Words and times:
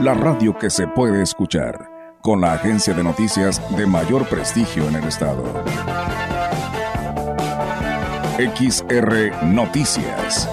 la 0.00 0.14
radio 0.14 0.56
que 0.56 0.70
se 0.70 0.86
puede 0.86 1.22
escuchar, 1.22 1.90
con 2.22 2.40
la 2.40 2.52
agencia 2.52 2.94
de 2.94 3.02
noticias 3.02 3.60
de 3.76 3.84
mayor 3.84 4.28
prestigio 4.28 4.88
en 4.88 4.94
el 4.94 5.04
estado. 5.04 5.42
XR 8.38 9.44
Noticias. 9.46 10.48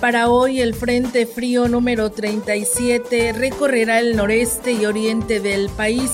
Para 0.00 0.28
hoy 0.28 0.60
el 0.60 0.74
Frente 0.74 1.26
Frío 1.26 1.68
número 1.68 2.10
37 2.10 3.32
recorrerá 3.32 4.00
el 4.00 4.16
noreste 4.16 4.72
y 4.72 4.84
oriente 4.84 5.38
del 5.38 5.68
país 5.68 6.10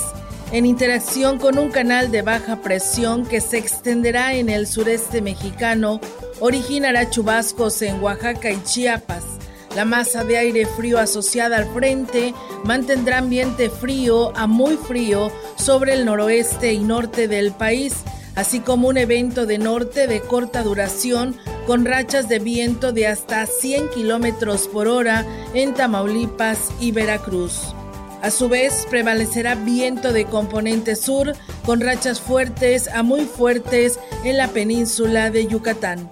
en 0.53 0.65
interacción 0.65 1.39
con 1.39 1.59
un 1.59 1.71
canal 1.71 2.11
de 2.11 2.23
baja 2.23 2.63
presión 2.63 3.27
que 3.27 3.41
se 3.41 3.59
extenderá 3.59 4.35
en 4.35 4.49
el 4.49 4.67
sureste 4.67 5.21
mexicano, 5.21 6.01
originará 6.41 7.11
chubascos 7.11 7.83
en 7.83 8.03
Oaxaca 8.03 8.51
y 8.51 8.63
Chiapas. 8.63 9.25
La 9.77 9.85
masa 9.85 10.25
de 10.25 10.39
aire 10.39 10.65
frío 10.65 10.99
asociada 10.99 11.59
al 11.59 11.73
frente 11.73 12.35
mantendrá 12.65 13.19
ambiente 13.19 13.69
frío 13.69 14.37
a 14.37 14.47
muy 14.47 14.77
frío 14.77 15.31
sobre 15.57 15.93
el 15.93 16.07
noroeste 16.07 16.73
y 16.73 16.79
norte 16.79 17.29
del 17.29 17.53
país, 17.53 17.95
así 18.35 18.61
como 18.61 18.89
un 18.89 18.97
evento 18.97 19.45
de 19.45 19.59
norte 19.59 20.07
de 20.07 20.21
corta 20.21 20.63
duración 20.63 21.37
con 21.67 21.85
rachas 21.85 22.29
de 22.29 22.39
viento 22.39 22.93
de 22.93 23.07
hasta 23.07 23.45
100 23.45 23.91
kilómetros 23.91 24.69
por 24.69 24.89
hora 24.89 25.27
en 25.53 25.75
Tamaulipas 25.75 26.71
y 26.81 26.93
Veracruz. 26.93 27.75
A 28.21 28.31
su 28.31 28.49
vez, 28.49 28.87
prevalecerá 28.91 29.55
viento 29.55 30.13
de 30.13 30.25
componente 30.25 30.97
sur 30.97 31.35
con 31.65 31.81
rachas 31.81 32.21
fuertes 32.21 32.89
a 32.89 33.03
muy 33.03 33.25
fuertes 33.25 33.99
en 34.25 34.37
la 34.37 34.49
península 34.49 35.31
de 35.31 35.47
Yucatán. 35.47 36.11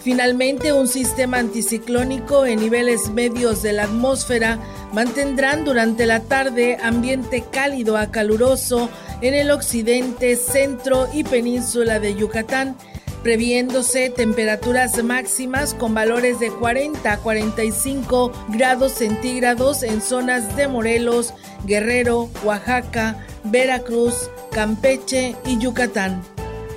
Finalmente, 0.00 0.72
un 0.72 0.88
sistema 0.88 1.38
anticiclónico 1.38 2.46
en 2.46 2.60
niveles 2.60 3.10
medios 3.10 3.62
de 3.62 3.72
la 3.72 3.84
atmósfera 3.84 4.58
mantendrán 4.92 5.64
durante 5.64 6.06
la 6.06 6.20
tarde 6.20 6.78
ambiente 6.82 7.44
cálido 7.50 7.96
a 7.96 8.10
caluroso 8.10 8.88
en 9.20 9.34
el 9.34 9.50
occidente, 9.50 10.36
centro 10.36 11.08
y 11.12 11.22
península 11.22 12.00
de 12.00 12.14
Yucatán 12.16 12.76
previéndose 13.22 14.10
temperaturas 14.10 15.02
máximas 15.02 15.74
con 15.74 15.94
valores 15.94 16.40
de 16.40 16.50
40 16.50 17.12
a 17.12 17.18
45 17.18 18.32
grados 18.48 18.92
centígrados 18.92 19.82
en 19.82 20.00
zonas 20.00 20.56
de 20.56 20.68
Morelos, 20.68 21.34
Guerrero, 21.64 22.28
Oaxaca, 22.44 23.24
Veracruz, 23.44 24.30
Campeche 24.50 25.36
y 25.46 25.58
Yucatán. 25.58 26.22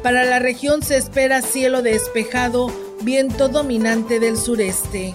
Para 0.04 0.24
la 0.24 0.40
región 0.40 0.84
se 0.84 0.98
espera 0.98 1.42
cielo 1.42 1.82
despejado, 1.82 2.72
viento 3.02 3.48
dominante 3.48 4.20
del 4.20 4.38
sureste. 4.38 5.14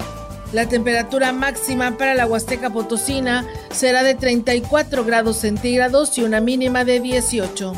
La 0.53 0.69
temperatura 0.69 1.33
máxima 1.33 1.97
para 1.97 2.15
la 2.15 2.27
Huasteca 2.27 2.71
Potosina 2.71 3.47
será 3.71 4.03
de 4.03 4.17
34 4.17 5.05
grados 5.05 5.37
centígrados 5.37 6.19
y 6.19 6.25
una 6.25 6.41
mínima 6.41 6.85
de 6.85 6.99
18. 6.99 7.73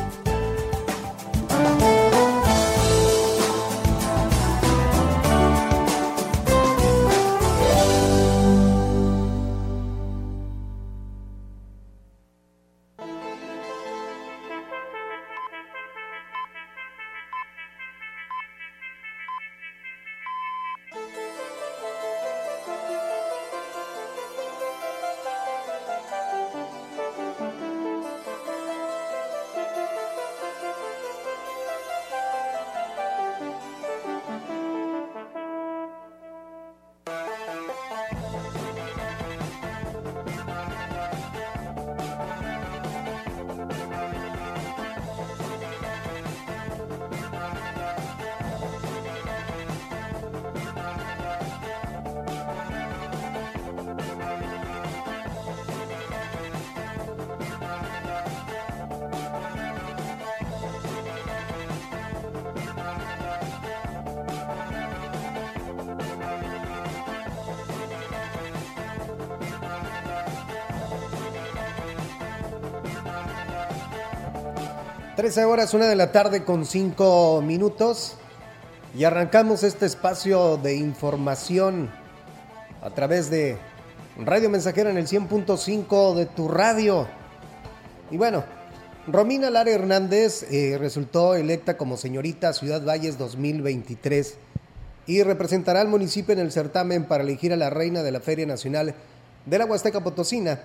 Horas, 75.47 75.75
una 75.75 75.87
de 75.87 75.97
la 75.97 76.11
tarde 76.11 76.43
con 76.43 76.65
cinco 76.65 77.43
minutos. 77.43 78.17
Y 78.97 79.05
arrancamos 79.05 79.63
este 79.63 79.87
espacio 79.87 80.59
de 80.59 80.77
información 80.77 81.91
a 82.83 82.91
través 82.91 83.31
de 83.31 83.57
Radio 84.19 84.51
Mensajera 84.51 84.91
en 84.91 84.99
el 84.99 85.07
100.5 85.07 86.15
de 86.15 86.27
tu 86.27 86.49
radio. 86.49 87.09
Y 88.11 88.19
bueno, 88.19 88.45
Romina 89.07 89.51
Lara 89.51 89.71
Hernández 89.71 90.45
eh, 90.51 90.77
resultó 90.79 91.35
electa 91.35 91.77
como 91.77 91.97
señorita 91.97 92.53
Ciudad 92.53 92.85
Valles 92.85 93.17
2023 93.17 94.37
y 95.07 95.23
representará 95.23 95.81
al 95.81 95.89
municipio 95.89 96.35
en 96.35 96.41
el 96.41 96.53
certamen 96.53 97.05
para 97.05 97.25
elegir 97.25 97.53
a 97.53 97.57
la 97.57 97.71
reina 97.71 98.03
de 98.03 98.13
la 98.13 98.21
Feria 98.21 98.47
Nacional 98.47 98.95
de 99.47 99.59
la 99.59 99.65
Huasteca 99.65 100.05
Potosina 100.05 100.61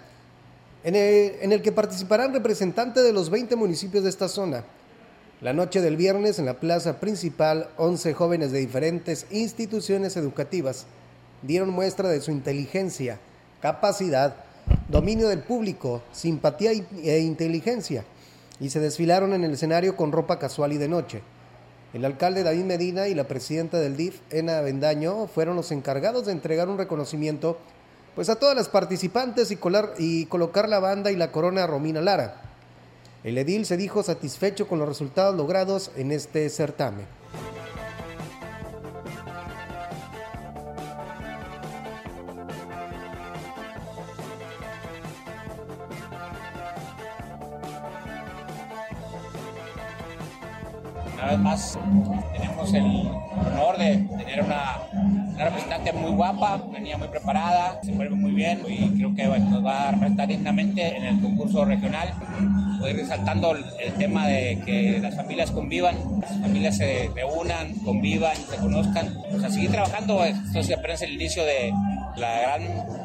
en 0.84 1.52
el, 1.52 1.62
que 1.62 1.72
participarán 1.72 2.34
representantes 2.34 3.04
de 3.04 3.14
los 3.14 3.30
20 3.30 3.56
municipios 3.56 4.04
de 4.04 4.10
esta 4.10 4.28
zona. 4.28 4.64
La 5.42 5.54
noche 5.54 5.82
del 5.82 5.98
viernes, 5.98 6.40
en 6.40 6.46
la 6.46 6.60
plaza 6.60 7.00
principal, 7.00 7.70
11 7.78 8.14
jóvenes 8.14 8.52
de 8.52 8.60
diferentes 8.60 9.28
instituciones 9.32 10.18
educativas 10.18 10.86
dieron 11.42 11.70
muestra 11.70 12.10
de 12.10 12.22
su 12.22 12.32
inteligencia, 12.32 13.20
capacidad, 13.62 14.36
dominio 14.88 15.28
del 15.28 15.40
público, 15.40 16.02
simpatía 16.12 16.72
e 16.72 17.20
inteligencia, 17.20 18.04
y 18.60 18.70
se 18.70 18.80
desfilaron 18.80 19.34
en 19.34 19.44
el 19.44 19.54
escenario 19.54 19.96
con 19.96 20.12
ropa 20.12 20.40
casual 20.40 20.74
y 20.74 20.78
de 20.78 20.88
noche. 20.88 21.22
El 21.94 22.04
alcalde 22.06 22.44
David 22.44 22.66
Medina 22.66 23.08
y 23.08 23.16
la 23.16 23.28
presidenta 23.28 23.80
del 23.80 23.96
DIF, 23.96 24.20
Ena 24.30 24.62
Bendaño, 24.62 25.28
fueron 25.28 25.56
los 25.56 25.72
encargados 25.72 26.26
de 26.26 26.32
entregar 26.32 26.68
un 26.68 26.78
reconocimiento 26.78 27.58
pues 28.18 28.30
a 28.30 28.36
todas 28.38 28.56
las 28.56 28.68
participantes 28.68 29.52
y, 29.52 29.60
y 30.00 30.26
colocar 30.26 30.68
la 30.68 30.80
banda 30.80 31.12
y 31.12 31.16
la 31.16 31.32
corona 31.32 31.66
a 31.66 31.68
Romina 31.68 32.02
Lara. 32.02 32.42
El 33.24 33.38
edil 33.38 33.64
se 33.68 33.78
dijo 33.78 34.02
satisfecho 34.02 34.68
con 34.68 34.80
los 34.80 34.88
resultados 34.88 35.36
logrados 35.36 35.92
en 35.96 36.12
este 36.12 36.50
certamen. 36.50 37.06
Una 51.18 51.32
vez 51.32 51.40
más 51.40 51.80
tenemos 52.34 52.74
el 52.74 52.86
honor 53.48 53.78
de 53.78 53.98
tener 54.18 54.44
una, 54.44 54.78
representante 55.38 55.94
muy 55.94 56.12
guapa, 56.12 56.62
venía 56.72 56.98
muy 56.98 57.08
preparada, 57.08 57.80
se 57.84 57.92
mueve 57.92 58.16
muy 58.16 58.32
bien 58.32 58.62
y 58.68 58.90
creo 58.98 59.14
que 59.16 59.26
nos 59.26 59.66
va 59.66 59.90
a 59.90 59.92
representar 59.92 60.28
dignamente 60.28 60.96
en 60.96 61.04
el 61.04 61.22
concurso 61.22 61.66
regional. 61.66 62.14
Voy 62.80 62.94
resaltando 62.94 63.56
el, 63.56 63.94
tema 63.94 64.28
de 64.28 64.60
que 64.66 65.00
las 65.00 65.16
familias 65.16 65.52
convivan, 65.52 65.96
las 66.22 66.40
familias 66.40 66.78
se 66.78 67.10
reúnan, 67.16 67.74
convivan, 67.84 68.36
se 68.36 68.58
conozcan. 68.58 69.16
Pues 69.30 69.44
a 69.44 69.50
seguir 69.50 69.72
trabajando, 69.72 70.24
esto 70.24 70.60
es 70.60 70.72
apenas 70.72 71.02
el 71.02 71.14
inicio 71.14 71.44
de 71.44 71.72
la 72.16 72.40
gran 72.42 72.62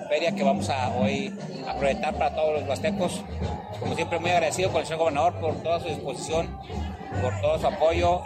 feria 0.09 0.33
que 0.33 0.43
vamos 0.43 0.69
a 0.69 0.91
hoy 0.97 1.35
a 1.69 1.75
proyectar 1.75 2.15
para 2.15 2.35
todos 2.35 2.61
los 2.61 2.69
huastecos. 2.69 3.23
Como 3.81 3.95
siempre, 3.95 4.19
muy 4.19 4.31
agradecido 4.31 4.71
con 4.71 4.81
el 4.81 4.87
señor 4.87 5.01
gobernador 5.01 5.35
por 5.41 5.55
toda 5.63 5.81
su 5.81 5.89
disposición 5.89 6.49
por 7.21 7.41
todo 7.41 7.59
su 7.59 7.67
apoyo. 7.67 8.23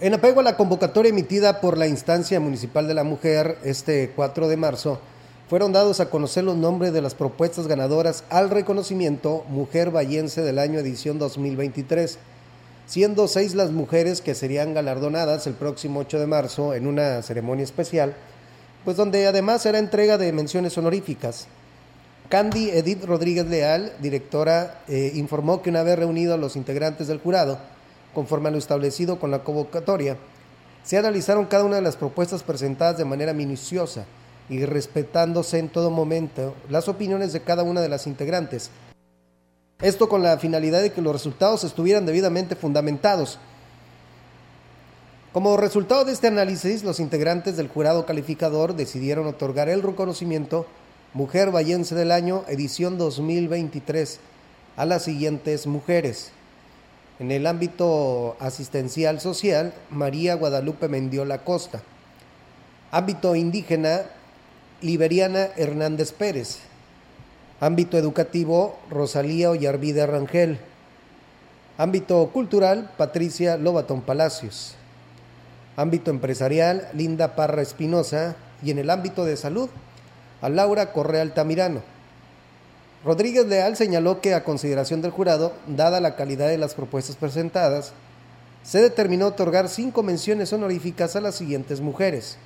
En 0.00 0.14
apego 0.14 0.40
a 0.40 0.42
la 0.42 0.56
convocatoria 0.56 1.10
emitida 1.10 1.60
por 1.60 1.78
la 1.78 1.86
instancia 1.86 2.40
municipal 2.40 2.88
de 2.88 2.94
la 2.94 3.04
mujer 3.04 3.58
este 3.62 4.10
4 4.16 4.48
de 4.48 4.56
marzo, 4.56 4.98
fueron 5.48 5.72
dados 5.72 6.00
a 6.00 6.10
conocer 6.10 6.42
los 6.42 6.56
nombres 6.56 6.92
de 6.92 7.02
las 7.02 7.14
propuestas 7.14 7.68
ganadoras 7.68 8.24
al 8.28 8.50
reconocimiento 8.50 9.44
Mujer 9.48 9.94
Vallense 9.94 10.40
del 10.40 10.58
año 10.58 10.80
edición 10.80 11.20
2023, 11.20 12.18
siendo 12.86 13.28
seis 13.28 13.54
las 13.54 13.70
mujeres 13.70 14.22
que 14.22 14.34
serían 14.34 14.74
galardonadas 14.74 15.46
el 15.46 15.54
próximo 15.54 16.00
8 16.00 16.18
de 16.18 16.26
marzo 16.26 16.74
en 16.74 16.88
una 16.88 17.22
ceremonia 17.22 17.62
especial 17.62 18.16
pues 18.84 18.96
donde 18.96 19.26
además 19.26 19.64
era 19.66 19.78
entrega 19.78 20.18
de 20.18 20.32
menciones 20.32 20.76
honoríficas. 20.76 21.46
Candy 22.28 22.70
Edith 22.70 23.04
Rodríguez 23.04 23.46
Leal, 23.46 23.92
directora, 24.00 24.82
eh, 24.88 25.12
informó 25.14 25.60
que 25.60 25.70
una 25.70 25.82
vez 25.82 25.98
reunido 25.98 26.34
a 26.34 26.38
los 26.38 26.56
integrantes 26.56 27.06
del 27.06 27.20
jurado, 27.20 27.58
conforme 28.14 28.48
a 28.48 28.52
lo 28.52 28.58
establecido 28.58 29.20
con 29.20 29.30
la 29.30 29.44
convocatoria, 29.44 30.16
se 30.82 30.98
analizaron 30.98 31.46
cada 31.46 31.64
una 31.64 31.76
de 31.76 31.82
las 31.82 31.96
propuestas 31.96 32.42
presentadas 32.42 32.98
de 32.98 33.04
manera 33.04 33.32
minuciosa 33.32 34.04
y 34.48 34.64
respetándose 34.64 35.58
en 35.58 35.68
todo 35.68 35.90
momento 35.90 36.54
las 36.68 36.88
opiniones 36.88 37.32
de 37.32 37.42
cada 37.42 37.62
una 37.62 37.80
de 37.80 37.88
las 37.88 38.06
integrantes. 38.06 38.70
Esto 39.80 40.08
con 40.08 40.22
la 40.22 40.38
finalidad 40.38 40.80
de 40.82 40.92
que 40.92 41.02
los 41.02 41.12
resultados 41.12 41.64
estuvieran 41.64 42.06
debidamente 42.06 42.56
fundamentados 42.56 43.38
como 45.32 45.56
resultado 45.56 46.04
de 46.04 46.12
este 46.12 46.26
análisis, 46.26 46.84
los 46.84 47.00
integrantes 47.00 47.56
del 47.56 47.68
jurado 47.68 48.04
calificador 48.04 48.74
decidieron 48.74 49.26
otorgar 49.26 49.70
el 49.70 49.82
reconocimiento 49.82 50.66
Mujer 51.14 51.50
Vallense 51.50 51.94
del 51.94 52.12
Año, 52.12 52.44
edición 52.48 52.98
2023, 52.98 54.20
a 54.76 54.84
las 54.84 55.04
siguientes 55.04 55.66
mujeres. 55.66 56.32
En 57.18 57.30
el 57.30 57.46
ámbito 57.46 58.36
asistencial 58.40 59.20
social, 59.20 59.72
María 59.88 60.34
Guadalupe 60.34 60.88
Mendiola 60.88 61.44
Costa. 61.44 61.80
Ámbito 62.90 63.34
indígena, 63.34 64.02
Liberiana 64.82 65.48
Hernández 65.56 66.12
Pérez. 66.12 66.58
Ámbito 67.58 67.96
educativo, 67.96 68.78
Rosalía 68.90 69.50
Ollarvide 69.50 70.04
Rangel. 70.06 70.58
Ámbito 71.78 72.28
cultural, 72.34 72.90
Patricia 72.98 73.56
Lobatón 73.56 74.02
Palacios 74.02 74.76
ámbito 75.76 76.10
empresarial, 76.10 76.88
Linda 76.92 77.34
Parra 77.34 77.62
Espinosa, 77.62 78.36
y 78.62 78.70
en 78.70 78.78
el 78.78 78.90
ámbito 78.90 79.24
de 79.24 79.36
salud, 79.36 79.68
a 80.40 80.48
Laura 80.48 80.92
Correa 80.92 81.22
Altamirano. 81.22 81.82
Rodríguez 83.04 83.46
Leal 83.46 83.76
señaló 83.76 84.20
que 84.20 84.34
a 84.34 84.44
consideración 84.44 85.02
del 85.02 85.10
jurado, 85.10 85.52
dada 85.66 86.00
la 86.00 86.14
calidad 86.14 86.48
de 86.48 86.58
las 86.58 86.74
propuestas 86.74 87.16
presentadas, 87.16 87.92
se 88.62 88.80
determinó 88.80 89.26
otorgar 89.26 89.68
cinco 89.68 90.02
menciones 90.02 90.52
honoríficas 90.52 91.16
a 91.16 91.20
las 91.20 91.34
siguientes 91.34 91.80
mujeres. 91.80 92.36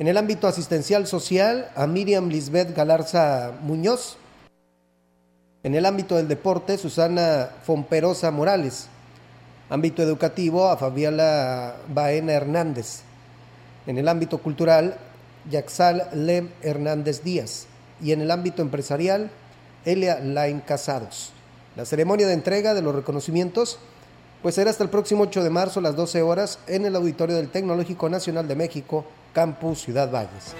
En 0.00 0.08
el 0.08 0.16
ámbito 0.16 0.48
asistencial 0.48 1.06
social, 1.06 1.70
a 1.76 1.86
Miriam 1.86 2.28
Lisbeth 2.28 2.74
Galarza 2.74 3.52
Muñoz. 3.62 4.16
En 5.62 5.76
el 5.76 5.86
ámbito 5.86 6.16
del 6.16 6.26
deporte, 6.26 6.76
Susana 6.76 7.50
Fomperosa 7.64 8.32
Morales. 8.32 8.88
Ámbito 9.72 10.02
educativo, 10.02 10.68
a 10.68 10.76
Fabiola 10.76 11.76
Baena 11.88 12.34
Hernández. 12.34 13.04
En 13.86 13.96
el 13.96 14.06
ámbito 14.06 14.36
cultural, 14.36 14.98
Yaxal 15.50 16.10
Lem 16.12 16.50
Hernández 16.60 17.22
Díaz. 17.24 17.68
Y 18.02 18.12
en 18.12 18.20
el 18.20 18.30
ámbito 18.30 18.60
empresarial, 18.60 19.30
Elia 19.86 20.20
Lain 20.20 20.60
Casados. 20.60 21.32
La 21.74 21.86
ceremonia 21.86 22.26
de 22.26 22.34
entrega 22.34 22.74
de 22.74 22.82
los 22.82 22.94
reconocimientos 22.94 23.78
pues 24.42 24.56
será 24.56 24.68
hasta 24.68 24.84
el 24.84 24.90
próximo 24.90 25.22
8 25.22 25.42
de 25.42 25.48
marzo 25.48 25.80
a 25.80 25.84
las 25.84 25.96
12 25.96 26.20
horas 26.20 26.58
en 26.66 26.84
el 26.84 26.94
Auditorio 26.94 27.36
del 27.36 27.48
Tecnológico 27.48 28.10
Nacional 28.10 28.46
de 28.46 28.56
México, 28.56 29.06
Campus 29.32 29.80
Ciudad 29.80 30.10
Valles. 30.10 30.52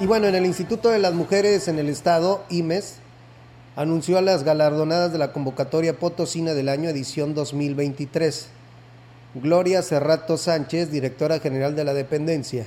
Y 0.00 0.06
bueno, 0.06 0.28
en 0.28 0.34
el 0.34 0.46
Instituto 0.46 0.88
de 0.88 0.98
las 0.98 1.12
Mujeres 1.12 1.68
en 1.68 1.78
el 1.78 1.90
Estado, 1.90 2.42
IMES, 2.48 2.94
anunció 3.76 4.16
a 4.16 4.22
las 4.22 4.44
galardonadas 4.44 5.12
de 5.12 5.18
la 5.18 5.34
convocatoria 5.34 5.98
Potosina 5.98 6.54
del 6.54 6.70
año 6.70 6.88
edición 6.88 7.34
2023. 7.34 8.46
Gloria 9.34 9.82
Cerrato 9.82 10.38
Sánchez, 10.38 10.90
directora 10.90 11.38
general 11.38 11.76
de 11.76 11.84
la 11.84 11.92
dependencia, 11.92 12.66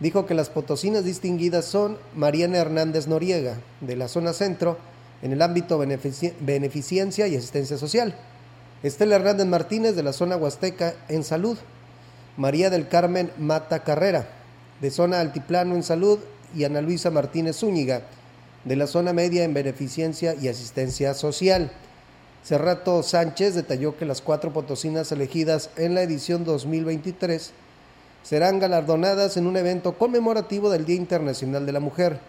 dijo 0.00 0.24
que 0.24 0.32
las 0.32 0.48
potosinas 0.48 1.04
distinguidas 1.04 1.66
son 1.66 1.98
Mariana 2.14 2.56
Hernández 2.56 3.08
Noriega, 3.08 3.58
de 3.82 3.96
la 3.96 4.08
zona 4.08 4.32
centro, 4.32 4.78
en 5.20 5.32
el 5.32 5.42
ámbito 5.42 5.76
beneficencia 5.76 7.28
y 7.28 7.36
asistencia 7.36 7.76
social. 7.76 8.14
Estela 8.82 9.16
Hernández 9.16 9.46
Martínez, 9.46 9.96
de 9.96 10.02
la 10.02 10.14
zona 10.14 10.38
huasteca, 10.38 10.94
en 11.10 11.24
salud. 11.24 11.58
María 12.38 12.70
del 12.70 12.88
Carmen 12.88 13.32
Mata 13.36 13.80
Carrera, 13.80 14.30
de 14.80 14.90
zona 14.90 15.20
altiplano 15.20 15.74
en 15.74 15.82
salud 15.82 16.18
y 16.54 16.64
Ana 16.64 16.80
Luisa 16.80 17.10
Martínez 17.10 17.56
Zúñiga, 17.56 18.02
de 18.64 18.76
la 18.76 18.86
zona 18.86 19.12
media 19.12 19.44
en 19.44 19.54
beneficencia 19.54 20.34
y 20.34 20.48
asistencia 20.48 21.14
social. 21.14 21.70
Cerrato 22.44 23.02
Sánchez 23.02 23.54
detalló 23.54 23.96
que 23.96 24.04
las 24.04 24.20
cuatro 24.20 24.52
potosinas 24.52 25.12
elegidas 25.12 25.70
en 25.76 25.94
la 25.94 26.02
edición 26.02 26.44
2023 26.44 27.52
serán 28.22 28.58
galardonadas 28.58 29.36
en 29.36 29.46
un 29.46 29.56
evento 29.56 29.96
conmemorativo 29.96 30.70
del 30.70 30.84
Día 30.84 30.96
Internacional 30.96 31.66
de 31.66 31.72
la 31.72 31.80
Mujer, 31.80 32.20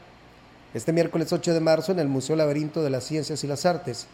este 0.73 0.93
miércoles 0.93 1.33
8 1.33 1.53
de 1.53 1.59
marzo 1.59 1.91
en 1.91 1.99
el 1.99 2.07
Museo 2.07 2.35
Laberinto 2.35 2.83
de 2.83 2.89
las 2.89 3.03
Ciencias 3.03 3.43
y 3.43 3.47
las 3.47 3.65
Artes. 3.65 4.07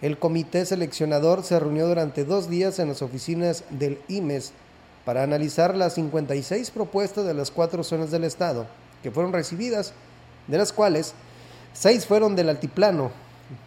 El 0.00 0.18
comité 0.18 0.64
seleccionador 0.64 1.44
se 1.44 1.60
reunió 1.60 1.86
durante 1.86 2.24
dos 2.24 2.48
días 2.48 2.78
en 2.78 2.88
las 2.88 3.02
oficinas 3.02 3.64
del 3.68 3.98
IMES 4.08 4.52
para 5.04 5.22
analizar 5.22 5.76
las 5.76 5.94
56 5.94 6.70
propuestas 6.70 7.26
de 7.26 7.34
las 7.34 7.50
cuatro 7.50 7.84
zonas 7.84 8.10
del 8.10 8.24
Estado 8.24 8.66
que 9.02 9.10
fueron 9.10 9.32
recibidas, 9.32 9.92
de 10.46 10.58
las 10.58 10.72
cuales 10.72 11.14
6 11.74 12.06
fueron 12.06 12.36
del 12.36 12.48
altiplano, 12.48 13.10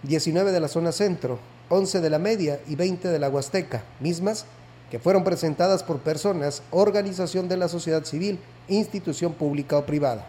19 0.03 0.51
de 0.51 0.59
la 0.59 0.67
zona 0.67 0.91
centro, 0.91 1.39
11 1.69 2.01
de 2.01 2.09
la 2.09 2.19
media 2.19 2.59
y 2.67 2.75
20 2.75 3.07
de 3.07 3.19
la 3.19 3.29
huasteca, 3.29 3.83
mismas 3.99 4.45
que 4.91 4.99
fueron 4.99 5.23
presentadas 5.23 5.81
por 5.81 5.99
personas, 5.99 6.61
organización 6.71 7.47
de 7.47 7.57
la 7.57 7.67
sociedad 7.67 8.03
civil, 8.03 8.39
institución 8.67 9.33
pública 9.33 9.77
o 9.77 9.85
privada. 9.85 10.25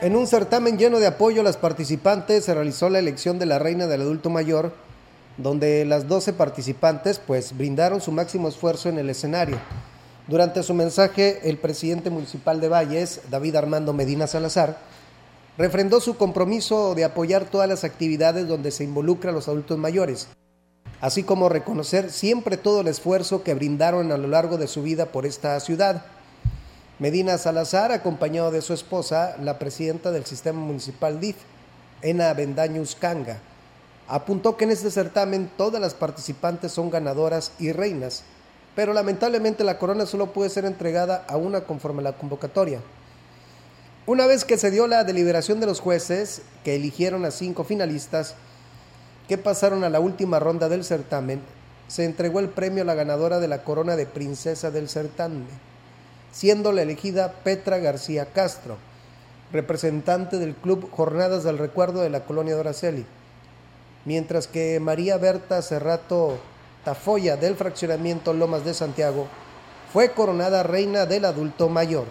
En 0.00 0.16
un 0.16 0.26
certamen 0.26 0.76
lleno 0.76 1.00
de 1.00 1.06
apoyo 1.06 1.42
las 1.42 1.56
participantes 1.56 2.44
se 2.44 2.52
realizó 2.52 2.90
la 2.90 2.98
elección 2.98 3.38
de 3.38 3.46
la 3.46 3.58
reina 3.58 3.86
del 3.86 4.02
adulto 4.02 4.28
mayor 4.28 4.74
donde 5.36 5.84
las 5.84 6.06
12 6.08 6.32
participantes 6.32 7.18
pues 7.18 7.56
brindaron 7.56 8.00
su 8.00 8.12
máximo 8.12 8.48
esfuerzo 8.48 8.88
en 8.88 8.98
el 8.98 9.10
escenario. 9.10 9.58
Durante 10.26 10.62
su 10.62 10.72
mensaje, 10.72 11.40
el 11.48 11.58
presidente 11.58 12.08
municipal 12.08 12.60
de 12.60 12.68
Valles, 12.68 13.20
David 13.30 13.56
Armando 13.56 13.92
Medina 13.92 14.26
Salazar, 14.26 14.78
refrendó 15.58 16.00
su 16.00 16.16
compromiso 16.16 16.94
de 16.94 17.04
apoyar 17.04 17.44
todas 17.44 17.68
las 17.68 17.84
actividades 17.84 18.48
donde 18.48 18.70
se 18.70 18.84
involucra 18.84 19.30
a 19.30 19.34
los 19.34 19.48
adultos 19.48 19.78
mayores, 19.78 20.28
así 21.00 21.22
como 21.22 21.48
reconocer 21.48 22.10
siempre 22.10 22.56
todo 22.56 22.80
el 22.80 22.88
esfuerzo 22.88 23.42
que 23.42 23.54
brindaron 23.54 24.12
a 24.12 24.16
lo 24.16 24.28
largo 24.28 24.56
de 24.56 24.66
su 24.66 24.82
vida 24.82 25.06
por 25.06 25.26
esta 25.26 25.58
ciudad. 25.60 26.06
Medina 26.98 27.36
Salazar, 27.38 27.92
acompañado 27.92 28.50
de 28.50 28.62
su 28.62 28.72
esposa, 28.72 29.36
la 29.42 29.58
presidenta 29.58 30.10
del 30.10 30.24
sistema 30.24 30.60
municipal 30.60 31.20
DIF, 31.20 31.36
Ena 32.02 32.32
Bendaños 32.34 32.96
Canga, 32.98 33.40
Apuntó 34.06 34.56
que 34.56 34.64
en 34.64 34.70
este 34.70 34.90
certamen 34.90 35.50
todas 35.56 35.80
las 35.80 35.94
participantes 35.94 36.72
son 36.72 36.90
ganadoras 36.90 37.52
y 37.58 37.72
reinas, 37.72 38.22
pero 38.74 38.92
lamentablemente 38.92 39.64
la 39.64 39.78
corona 39.78 40.04
solo 40.04 40.32
puede 40.32 40.50
ser 40.50 40.64
entregada 40.64 41.24
a 41.28 41.36
una 41.36 41.62
conforme 41.62 42.00
a 42.00 42.04
la 42.04 42.12
convocatoria. 42.12 42.80
Una 44.06 44.26
vez 44.26 44.44
que 44.44 44.58
se 44.58 44.70
dio 44.70 44.86
la 44.86 45.04
deliberación 45.04 45.60
de 45.60 45.66
los 45.66 45.80
jueces, 45.80 46.42
que 46.62 46.74
eligieron 46.74 47.24
a 47.24 47.30
cinco 47.30 47.64
finalistas, 47.64 48.34
que 49.28 49.38
pasaron 49.38 49.84
a 49.84 49.88
la 49.88 50.00
última 50.00 50.38
ronda 50.38 50.68
del 50.68 50.84
certamen, 50.84 51.40
se 51.88 52.04
entregó 52.04 52.40
el 52.40 52.50
premio 52.50 52.82
a 52.82 52.86
la 52.86 52.94
ganadora 52.94 53.40
de 53.40 53.48
la 53.48 53.62
corona 53.62 53.96
de 53.96 54.04
princesa 54.04 54.70
del 54.70 54.90
certamen, 54.90 55.46
siendo 56.32 56.72
la 56.72 56.82
elegida 56.82 57.32
Petra 57.44 57.78
García 57.78 58.26
Castro, 58.26 58.76
representante 59.52 60.38
del 60.38 60.54
club 60.54 60.90
Jornadas 60.90 61.44
del 61.44 61.56
Recuerdo 61.56 62.02
de 62.02 62.10
la 62.10 62.24
colonia 62.24 62.54
de 62.54 62.60
Araceli, 62.60 63.06
mientras 64.04 64.46
que 64.46 64.80
María 64.80 65.16
Berta 65.16 65.62
Cerrato 65.62 66.38
Tafoya 66.84 67.36
del 67.36 67.56
fraccionamiento 67.56 68.32
Lomas 68.34 68.64
de 68.64 68.74
Santiago 68.74 69.26
fue 69.92 70.12
coronada 70.12 70.62
reina 70.62 71.06
del 71.06 71.24
adulto 71.24 71.68
mayor. 71.68 72.06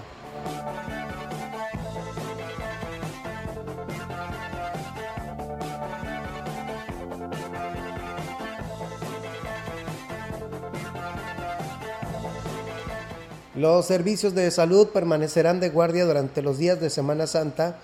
Los 13.56 13.86
servicios 13.86 14.34
de 14.34 14.50
salud 14.50 14.88
permanecerán 14.88 15.60
de 15.60 15.70
guardia 15.70 16.06
durante 16.06 16.42
los 16.42 16.58
días 16.58 16.82
de 16.82 16.90
Semana 16.90 17.28
Santa 17.28 17.78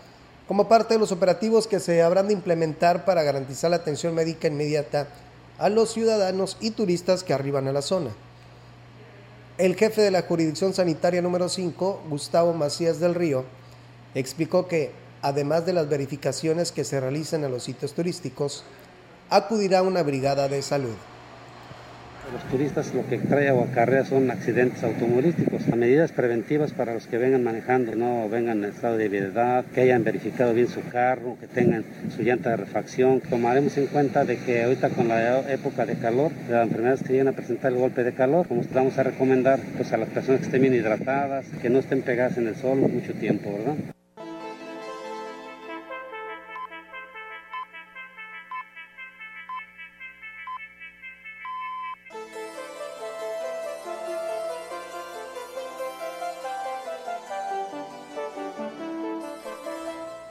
como 0.50 0.68
parte 0.68 0.96
de 0.96 1.00
los 1.00 1.12
operativos 1.12 1.68
que 1.68 1.80
se 1.80 2.02
habrán 2.02 2.26
de 2.26 2.34
implementar 2.34 3.06
para 3.06 3.22
garantizar 3.22 3.70
la 3.70 3.78
atención 3.78 4.16
médica 4.16 4.48
inmediata 4.48 5.08
a 5.60 5.70
los 5.70 5.94
ciudadanos 5.94 6.58
y 6.60 6.72
turistas 6.72 7.24
que 7.24 7.36
arriban 7.36 7.68
a 7.68 7.72
la 7.72 7.84
zona. 7.84 8.10
El 9.60 9.76
jefe 9.76 10.02
de 10.02 10.10
la 10.10 10.24
jurisdicción 10.24 10.74
sanitaria 10.74 11.22
número 11.22 11.50
5, 11.50 12.02
Gustavo 12.10 12.54
Macías 12.54 13.00
del 13.00 13.14
Río, 13.14 13.46
explicó 14.16 14.68
que, 14.68 14.92
además 15.22 15.68
de 15.68 15.74
las 15.74 15.88
verificaciones 15.88 16.72
que 16.72 16.84
se 16.84 17.00
realizan 17.00 17.44
en 17.44 17.52
los 17.52 17.62
sitios 17.62 17.94
turísticos, 17.94 18.64
acudirá 19.30 19.84
una 19.84 20.02
brigada 20.02 20.48
de 20.48 20.64
salud. 20.64 20.96
Los 22.32 22.44
turistas 22.44 22.94
lo 22.94 23.08
que 23.08 23.18
trae 23.18 23.50
o 23.50 23.64
acarrea 23.64 24.06
son 24.06 24.30
accidentes 24.30 24.84
automovilísticos. 24.84 25.68
A 25.68 25.76
medidas 25.76 26.12
preventivas 26.12 26.74
para 26.74 26.94
los 26.94 27.08
que 27.08 27.18
vengan 27.18 27.44
manejando, 27.44 27.96
no 27.96 28.30
vengan 28.30 28.64
en 28.64 28.70
estado 28.70 28.98
de 28.98 29.06
ebriedad, 29.06 29.66
que 29.74 29.82
hayan 29.82 30.04
verificado 30.04 30.54
bien 30.54 30.68
su 30.68 30.82
carro, 30.90 31.38
que 31.40 31.48
tengan 31.48 31.84
su 32.16 32.22
llanta 32.22 32.52
de 32.52 32.58
refacción. 32.58 33.20
Tomaremos 33.22 33.76
en 33.78 33.88
cuenta 33.88 34.26
de 34.26 34.38
que 34.38 34.64
ahorita 34.64 34.90
con 34.90 35.08
la 35.08 35.40
época 35.52 35.88
de 35.88 35.96
calor, 35.96 36.32
las 36.50 36.68
enfermedades 36.68 37.02
que 37.02 37.14
llegan 37.14 37.30
a 37.30 37.32
presentar 37.32 37.72
el 37.72 37.80
golpe 37.80 38.04
de 38.04 38.14
calor, 38.14 38.48
como 38.48 38.62
vamos 38.74 38.98
a 39.00 39.04
recomendar 39.04 39.60
pues 39.76 39.92
a 39.92 39.98
las 39.98 40.10
personas 40.10 40.42
que 40.42 40.46
estén 40.46 40.62
bien 40.62 40.76
hidratadas, 40.76 41.48
que 41.62 41.70
no 41.70 41.80
estén 41.80 42.04
pegadas 42.04 42.38
en 42.38 42.48
el 42.48 42.56
sol 42.56 42.78
mucho 42.78 43.14
tiempo, 43.14 43.52
¿verdad? 43.52 43.76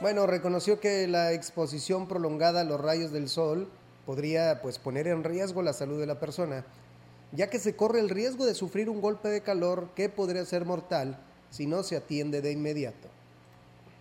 Bueno, 0.09 0.25
reconoció 0.25 0.79
que 0.79 1.05
la 1.07 1.33
exposición 1.33 2.07
prolongada 2.07 2.61
a 2.61 2.63
los 2.63 2.81
rayos 2.81 3.11
del 3.11 3.29
sol 3.29 3.69
podría 4.07 4.59
pues 4.59 4.79
poner 4.79 5.07
en 5.07 5.23
riesgo 5.23 5.61
la 5.61 5.71
salud 5.71 5.99
de 5.99 6.07
la 6.07 6.19
persona, 6.19 6.65
ya 7.31 7.51
que 7.51 7.59
se 7.59 7.75
corre 7.75 7.99
el 7.99 8.09
riesgo 8.09 8.47
de 8.47 8.55
sufrir 8.55 8.89
un 8.89 9.01
golpe 9.01 9.29
de 9.29 9.41
calor 9.41 9.89
que 9.93 10.09
podría 10.09 10.43
ser 10.45 10.65
mortal 10.65 11.19
si 11.51 11.67
no 11.67 11.83
se 11.83 11.95
atiende 11.95 12.41
de 12.41 12.51
inmediato. 12.51 13.07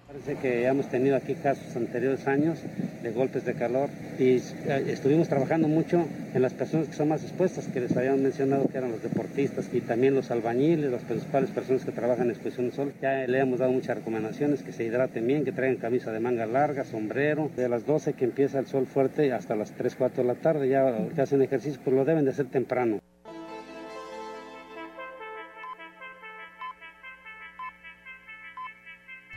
Parece 0.09 0.37
que 0.37 0.67
hemos 0.67 0.89
tenido 0.89 1.17
aquí 1.17 1.35
casos 1.35 1.77
anteriores 1.77 2.27
años 2.27 2.59
de 3.03 3.11
golpes 3.11 3.45
de 3.45 3.53
calor 3.53 3.91
y 4.19 4.37
eh, 4.37 4.85
estuvimos 4.87 5.29
trabajando 5.29 5.69
mucho 5.69 6.03
en 6.33 6.41
las 6.41 6.55
personas 6.55 6.89
que 6.89 6.95
son 6.95 7.09
más 7.09 7.23
expuestas, 7.23 7.67
que 7.67 7.81
les 7.81 7.95
habían 7.95 8.23
mencionado 8.23 8.67
que 8.69 8.79
eran 8.79 8.91
los 8.91 9.03
deportistas 9.03 9.69
y 9.71 9.83
también 9.83 10.15
los 10.15 10.31
albañiles, 10.31 10.91
las 10.91 11.03
principales 11.03 11.51
personas 11.51 11.85
que 11.85 11.93
trabajan 11.93 12.25
en 12.25 12.31
exposición 12.31 12.71
de 12.71 12.77
sol. 12.77 12.95
Ya 13.03 13.27
le 13.27 13.39
hemos 13.39 13.59
dado 13.59 13.71
muchas 13.71 13.99
recomendaciones, 13.99 14.63
que 14.63 14.73
se 14.73 14.85
hidraten 14.85 15.27
bien, 15.27 15.45
que 15.45 15.53
traigan 15.53 15.77
camisa 15.77 16.11
de 16.11 16.21
manga 16.21 16.47
larga, 16.47 16.85
sombrero, 16.85 17.51
de 17.55 17.69
las 17.69 17.85
12 17.85 18.15
que 18.15 18.25
empieza 18.25 18.61
el 18.61 18.67
sol 18.67 18.87
fuerte 18.87 19.35
hasta 19.35 19.57
las 19.57 19.73
3, 19.73 19.95
4 19.95 20.23
de 20.23 20.27
la 20.27 20.37
tarde, 20.37 20.71
ya 20.71 21.07
que 21.15 21.21
hacen 21.21 21.43
ejercicio, 21.43 21.83
pues 21.85 21.95
lo 21.95 22.07
deben 22.07 22.25
de 22.25 22.31
hacer 22.31 22.47
temprano. 22.47 23.01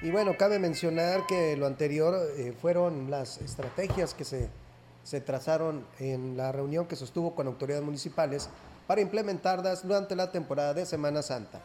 Y 0.03 0.09
bueno, 0.09 0.35
cabe 0.35 0.57
mencionar 0.57 1.27
que 1.27 1.55
lo 1.55 1.67
anterior 1.67 2.15
eh, 2.35 2.53
fueron 2.59 3.11
las 3.11 3.37
estrategias 3.37 4.15
que 4.15 4.25
se, 4.25 4.49
se 5.03 5.21
trazaron 5.21 5.85
en 5.99 6.35
la 6.35 6.51
reunión 6.51 6.87
que 6.87 6.95
sostuvo 6.95 7.35
con 7.35 7.45
autoridades 7.45 7.83
municipales 7.83 8.49
para 8.87 9.01
implementarlas 9.01 9.87
durante 9.87 10.15
la 10.15 10.31
temporada 10.31 10.73
de 10.73 10.87
Semana 10.87 11.21
Santa. 11.21 11.61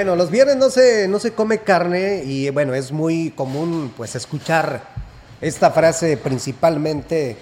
Bueno, 0.00 0.16
los 0.16 0.30
viernes 0.30 0.56
no 0.56 0.70
se, 0.70 1.08
no 1.08 1.18
se 1.18 1.34
come 1.34 1.58
carne 1.58 2.24
y 2.24 2.48
bueno, 2.48 2.72
es 2.72 2.90
muy 2.90 3.32
común 3.32 3.92
pues 3.94 4.16
escuchar 4.16 4.82
esta 5.42 5.72
frase 5.72 6.16
principalmente 6.16 7.36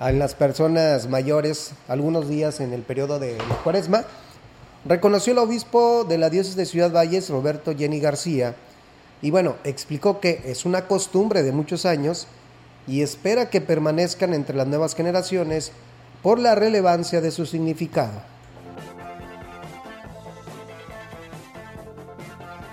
en 0.00 0.18
las 0.18 0.34
personas 0.34 1.08
mayores 1.08 1.74
algunos 1.86 2.28
días 2.28 2.58
en 2.58 2.72
el 2.72 2.82
periodo 2.82 3.20
de 3.20 3.38
la 3.38 3.54
cuaresma. 3.62 4.02
Reconoció 4.84 5.32
el 5.32 5.38
obispo 5.38 6.02
de 6.02 6.18
la 6.18 6.28
diócesis 6.28 6.56
de 6.56 6.66
Ciudad 6.66 6.90
Valles, 6.90 7.30
Roberto 7.30 7.72
Jenny 7.72 8.00
García, 8.00 8.56
y 9.22 9.30
bueno, 9.30 9.54
explicó 9.62 10.18
que 10.18 10.42
es 10.44 10.64
una 10.64 10.88
costumbre 10.88 11.44
de 11.44 11.52
muchos 11.52 11.86
años 11.86 12.26
y 12.88 13.02
espera 13.02 13.48
que 13.48 13.60
permanezcan 13.60 14.34
entre 14.34 14.56
las 14.56 14.66
nuevas 14.66 14.96
generaciones 14.96 15.70
por 16.20 16.40
la 16.40 16.56
relevancia 16.56 17.20
de 17.20 17.30
su 17.30 17.46
significado. 17.46 18.31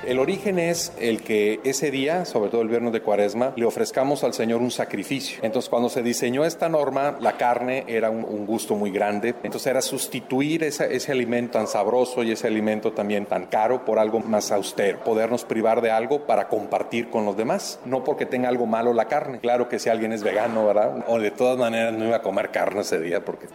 El 0.10 0.18
origen 0.18 0.58
es 0.58 0.92
el 1.00 1.22
que 1.22 1.60
ese 1.64 1.92
día, 1.92 2.26
sobre 2.26 2.50
todo 2.50 2.64
el 2.64 2.68
viernes 2.68 2.94
de 2.94 3.02
cuaresma, 3.04 3.54
le 3.56 3.66
ofrezcamos 3.66 4.24
al 4.24 4.34
Señor 4.34 4.60
un 4.60 4.72
sacrificio. 4.72 5.38
Entonces, 5.44 5.70
cuando 5.70 5.88
se 5.88 6.02
diseñó 6.02 6.46
esta 6.46 6.68
norma, 6.68 7.20
la 7.22 7.38
carne 7.38 7.84
era 7.86 8.10
un, 8.10 8.48
gusto 8.48 8.74
muy 8.74 8.90
grande. 8.90 9.36
Entonces, 9.44 9.68
era 9.68 9.84
sustituir 9.84 10.64
ese 10.64 11.12
alimento 11.12 11.60
tan 11.60 11.68
sabroso 11.68 12.24
y 12.24 12.32
ese 12.32 12.48
alimento 12.48 12.92
también 12.92 13.28
tan 13.28 13.46
caro 13.46 13.86
por 13.86 14.00
algo 14.00 14.20
más 14.20 14.52
austero. 14.52 15.04
Podernos 15.04 15.46
privar 15.46 15.80
de 15.80 15.92
algo 15.92 16.26
para 16.26 16.48
compartir 16.48 17.12
con 17.12 17.24
los 17.26 17.38
demás. 17.38 17.80
No 17.86 18.04
porque 18.04 18.26
tenga 18.26 18.50
algo 18.50 18.66
malo 18.66 18.94
la 18.94 19.06
carne. 19.06 19.38
Claro 19.38 19.70
que 19.70 19.78
si 19.78 19.90
alguien 19.90 20.12
es 20.12 20.24
vegano, 20.24 20.66
¿verdad? 20.66 21.06
O 21.08 21.20
de 21.20 21.30
todas 21.30 21.60
maneras 21.60 21.94
no 21.94 22.08
iba 22.08 22.16
a 22.16 22.22
comer 22.24 22.50
carne 22.50 22.82
ese 22.82 23.00
día 23.00 23.24
porque 23.24 23.46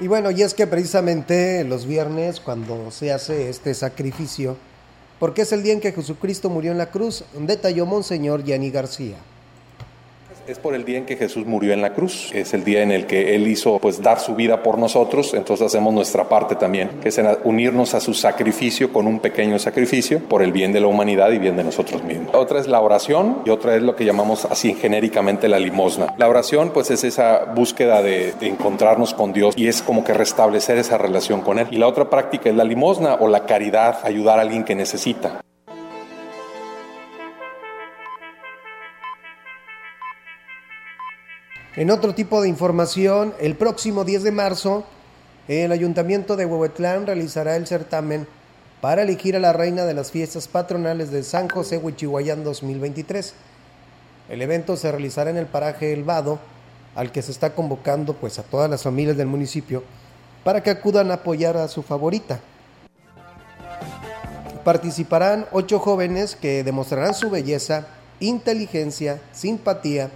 y 0.00 0.08
bueno, 0.08 0.30
y 0.30 0.42
es 0.42 0.54
que 0.54 0.66
precisamente 0.66 1.64
los 1.64 1.86
viernes, 1.86 2.40
cuando 2.40 2.90
se 2.90 3.12
hace 3.12 3.50
este 3.50 3.74
sacrificio, 3.74 4.56
porque 5.18 5.42
es 5.42 5.52
el 5.52 5.62
día 5.62 5.74
en 5.74 5.80
que 5.80 5.92
Jesucristo 5.92 6.48
murió 6.48 6.72
en 6.72 6.78
la 6.78 6.90
cruz, 6.90 7.24
detalló 7.38 7.84
Monseñor 7.84 8.42
Yanni 8.44 8.70
García 8.70 9.16
Es 10.50 10.58
por 10.58 10.74
el 10.74 10.84
día 10.84 10.98
en 10.98 11.06
que 11.06 11.14
Jesús 11.14 11.46
murió 11.46 11.72
en 11.72 11.80
la 11.80 11.92
cruz, 11.92 12.32
es 12.34 12.54
el 12.54 12.64
día 12.64 12.82
en 12.82 12.90
el 12.90 13.06
que 13.06 13.36
Él 13.36 13.46
hizo 13.46 13.78
pues 13.78 14.02
dar 14.02 14.18
su 14.18 14.34
vida 14.34 14.64
por 14.64 14.78
nosotros, 14.78 15.32
entonces 15.34 15.64
hacemos 15.64 15.94
nuestra 15.94 16.28
parte 16.28 16.56
también, 16.56 16.88
que 17.00 17.10
es 17.10 17.20
unirnos 17.44 17.94
a 17.94 18.00
su 18.00 18.14
sacrificio 18.14 18.92
con 18.92 19.06
un 19.06 19.20
pequeño 19.20 19.60
sacrificio 19.60 20.18
por 20.18 20.42
el 20.42 20.50
bien 20.50 20.72
de 20.72 20.80
la 20.80 20.88
humanidad 20.88 21.30
y 21.30 21.38
bien 21.38 21.56
de 21.56 21.62
nosotros 21.62 22.02
mismos. 22.02 22.34
Otra 22.34 22.58
es 22.58 22.66
la 22.66 22.80
oración 22.80 23.42
y 23.44 23.50
otra 23.50 23.76
es 23.76 23.82
lo 23.82 23.94
que 23.94 24.04
llamamos 24.04 24.44
así 24.44 24.74
genéricamente 24.74 25.46
la 25.46 25.60
limosna. 25.60 26.14
La 26.18 26.28
oración 26.28 26.72
pues 26.74 26.90
es 26.90 27.04
esa 27.04 27.44
búsqueda 27.54 28.02
de, 28.02 28.32
de 28.32 28.48
encontrarnos 28.48 29.14
con 29.14 29.32
Dios 29.32 29.54
y 29.56 29.68
es 29.68 29.82
como 29.82 30.02
que 30.02 30.14
restablecer 30.14 30.78
esa 30.78 30.98
relación 30.98 31.42
con 31.42 31.60
Él. 31.60 31.68
Y 31.70 31.76
la 31.76 31.86
otra 31.86 32.10
práctica 32.10 32.50
es 32.50 32.56
la 32.56 32.64
limosna 32.64 33.14
o 33.20 33.28
la 33.28 33.46
caridad, 33.46 34.00
ayudar 34.02 34.40
a 34.40 34.42
alguien 34.42 34.64
que 34.64 34.74
necesita. 34.74 35.42
En 41.80 41.90
otro 41.90 42.14
tipo 42.14 42.42
de 42.42 42.48
información, 42.50 43.32
el 43.40 43.56
próximo 43.56 44.04
10 44.04 44.22
de 44.24 44.32
marzo, 44.32 44.84
el 45.48 45.72
Ayuntamiento 45.72 46.36
de 46.36 46.44
Huehuetlán 46.44 47.06
realizará 47.06 47.56
el 47.56 47.66
certamen 47.66 48.26
para 48.82 49.00
elegir 49.00 49.34
a 49.34 49.38
la 49.38 49.54
reina 49.54 49.86
de 49.86 49.94
las 49.94 50.10
fiestas 50.10 50.46
patronales 50.46 51.10
de 51.10 51.22
San 51.22 51.48
José 51.48 51.78
Huichihuayán 51.78 52.44
2023. 52.44 53.32
El 54.28 54.42
evento 54.42 54.76
se 54.76 54.92
realizará 54.92 55.30
en 55.30 55.38
el 55.38 55.46
paraje 55.46 55.94
El 55.94 56.04
Vado, 56.04 56.38
al 56.94 57.12
que 57.12 57.22
se 57.22 57.32
está 57.32 57.54
convocando 57.54 58.12
pues 58.12 58.38
a 58.38 58.42
todas 58.42 58.68
las 58.68 58.82
familias 58.82 59.16
del 59.16 59.28
municipio 59.28 59.82
para 60.44 60.62
que 60.62 60.68
acudan 60.68 61.10
a 61.10 61.14
apoyar 61.14 61.56
a 61.56 61.66
su 61.66 61.82
favorita. 61.82 62.40
Participarán 64.64 65.46
ocho 65.50 65.78
jóvenes 65.78 66.36
que 66.36 66.62
demostrarán 66.62 67.14
su 67.14 67.30
belleza, 67.30 67.86
inteligencia, 68.20 69.18
simpatía, 69.32 70.10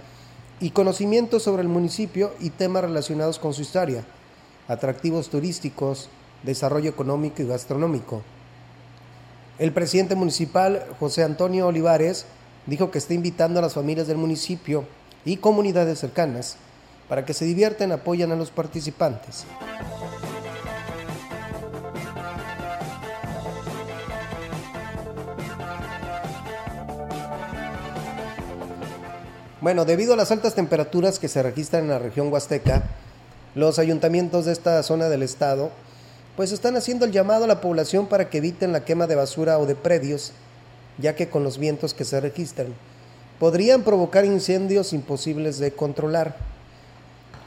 y 0.59 0.71
conocimientos 0.71 1.43
sobre 1.43 1.63
el 1.63 1.67
municipio 1.67 2.33
y 2.39 2.49
temas 2.49 2.83
relacionados 2.83 3.39
con 3.39 3.53
su 3.53 3.61
historia, 3.61 4.03
atractivos 4.67 5.29
turísticos, 5.29 6.09
desarrollo 6.43 6.89
económico 6.89 7.41
y 7.41 7.47
gastronómico. 7.47 8.21
El 9.57 9.71
presidente 9.71 10.15
municipal, 10.15 10.85
José 10.99 11.23
Antonio 11.23 11.67
Olivares, 11.67 12.25
dijo 12.65 12.91
que 12.91 12.97
está 12.97 13.13
invitando 13.13 13.59
a 13.59 13.61
las 13.61 13.73
familias 13.73 14.07
del 14.07 14.17
municipio 14.17 14.85
y 15.23 15.37
comunidades 15.37 15.99
cercanas 15.99 16.57
para 17.07 17.25
que 17.25 17.33
se 17.33 17.45
diviertan 17.45 17.89
y 17.89 17.93
apoyen 17.93 18.31
a 18.31 18.35
los 18.35 18.51
participantes. 18.51 19.45
Bueno, 29.65 29.83
debido 29.83 30.13
a 30.13 30.15
las 30.15 30.29
altas 30.29 30.53
temperaturas 30.53 31.17
que 31.17 31.27
se 31.27 31.41
registran 31.41 31.85
en 31.85 31.89
la 31.89 31.97
región 31.97 32.31
huasteca, 32.31 32.83
los 33.55 33.79
ayuntamientos 33.79 34.45
de 34.45 34.51
esta 34.51 34.83
zona 34.83 35.09
del 35.09 35.23
estado 35.23 35.71
pues 36.35 36.51
están 36.51 36.75
haciendo 36.75 37.03
el 37.03 37.11
llamado 37.11 37.45
a 37.45 37.47
la 37.47 37.61
población 37.61 38.05
para 38.05 38.29
que 38.29 38.37
eviten 38.37 38.71
la 38.71 38.85
quema 38.85 39.07
de 39.07 39.15
basura 39.15 39.57
o 39.57 39.65
de 39.65 39.73
predios, 39.73 40.33
ya 40.99 41.15
que 41.15 41.29
con 41.29 41.43
los 41.43 41.57
vientos 41.57 41.95
que 41.95 42.05
se 42.05 42.21
registran 42.21 42.75
podrían 43.39 43.81
provocar 43.81 44.23
incendios 44.23 44.93
imposibles 44.93 45.57
de 45.57 45.71
controlar. 45.71 46.37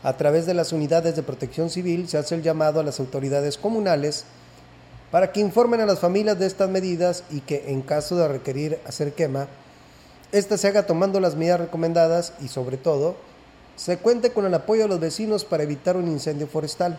A 0.03 0.17
través 0.17 0.45
de 0.45 0.55
las 0.55 0.73
unidades 0.73 1.15
de 1.15 1.23
protección 1.23 1.71
civil 1.71 2.09
se 2.09 2.19
hace 2.19 2.35
el 2.35 2.43
llamado 2.43 2.81
a 2.81 2.83
las 2.83 2.99
autoridades 2.99 3.57
comunales 3.57 4.25
para 5.13 5.31
que 5.31 5.39
informen 5.39 5.83
a 5.83 5.87
las 5.87 6.01
familias 6.01 6.37
de 6.37 6.47
estas 6.47 6.69
medidas 6.69 7.23
y 7.31 7.43
que 7.43 7.67
en 7.69 7.81
caso 7.81 8.17
de 8.17 8.27
requerir 8.27 8.81
hacer 8.89 9.13
quema, 9.13 9.47
esta 10.30 10.58
se 10.58 10.68
haga 10.68 10.87
tomando 10.87 11.20
las 11.20 11.37
medidas 11.37 11.61
recomendadas 11.61 12.35
y 12.40 12.49
sobre 12.49 12.76
todo 12.76 13.16
se 13.76 13.97
cuente 13.97 14.30
con 14.30 14.44
el 14.44 14.52
apoyo 14.54 14.82
de 14.82 14.88
los 14.88 15.00
vecinos 15.00 15.44
para 15.44 15.62
evitar 15.62 15.97
un 15.97 16.08
incendio 16.08 16.47
forestal. 16.49 16.99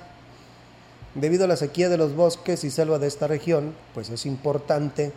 Debido 1.13 1.43
a 1.43 1.47
la 1.47 1.57
sequía 1.57 1.89
de 1.89 1.97
los 1.97 2.15
bosques 2.15 2.63
y 2.63 2.71
selva 2.71 2.97
de 2.97 3.07
esta 3.07 3.27
región, 3.27 3.75
pues 3.93 4.09
es 4.09 4.25
importante 4.25 5.11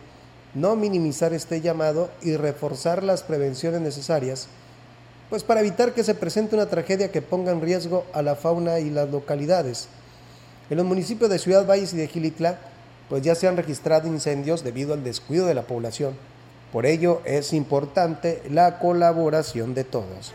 no 0.53 0.75
minimizar 0.75 1.33
este 1.33 1.61
llamado 1.61 2.11
y 2.21 2.35
reforzar 2.35 3.01
las 3.01 3.23
prevenciones 3.23 3.81
necesarias, 3.81 4.47
pues 5.29 5.43
para 5.43 5.61
evitar 5.61 5.93
que 5.93 6.03
se 6.03 6.13
presente 6.13 6.55
una 6.55 6.69
tragedia 6.69 7.11
que 7.11 7.21
ponga 7.21 7.51
en 7.51 7.61
riesgo 7.61 8.05
a 8.13 8.21
la 8.21 8.35
fauna 8.35 8.79
y 8.79 8.89
las 8.89 9.09
localidades. 9.09 9.87
En 10.69 10.77
los 10.77 10.85
municipios 10.85 11.29
de 11.29 11.39
Ciudad 11.39 11.65
Valles 11.65 11.93
y 11.93 11.97
de 11.97 12.07
Gilitla, 12.07 12.59
pues 13.09 13.23
ya 13.23 13.33
se 13.33 13.47
han 13.47 13.57
registrado 13.57 14.07
incendios 14.07 14.63
debido 14.63 14.93
al 14.93 15.03
descuido 15.03 15.47
de 15.47 15.55
la 15.55 15.63
población. 15.63 16.13
Por 16.73 16.87
ello 16.87 17.21
es 17.23 17.53
importante 17.53 18.41
la 18.49 18.79
colaboración 18.79 19.75
de 19.75 19.83
todos. 19.83 20.33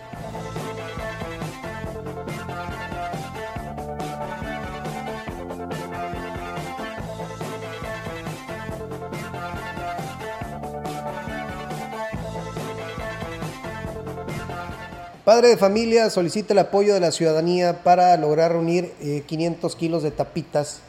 Padre 15.24 15.48
de 15.48 15.56
familia 15.56 16.08
solicita 16.08 16.52
el 16.52 16.60
apoyo 16.60 16.94
de 16.94 17.00
la 17.00 17.10
ciudadanía 17.10 17.82
para 17.82 18.16
lograr 18.16 18.52
reunir 18.52 18.92
500 19.26 19.74
eh, 19.74 19.76
kilos 19.76 20.02
de 20.04 20.12
tapitas 20.12 20.82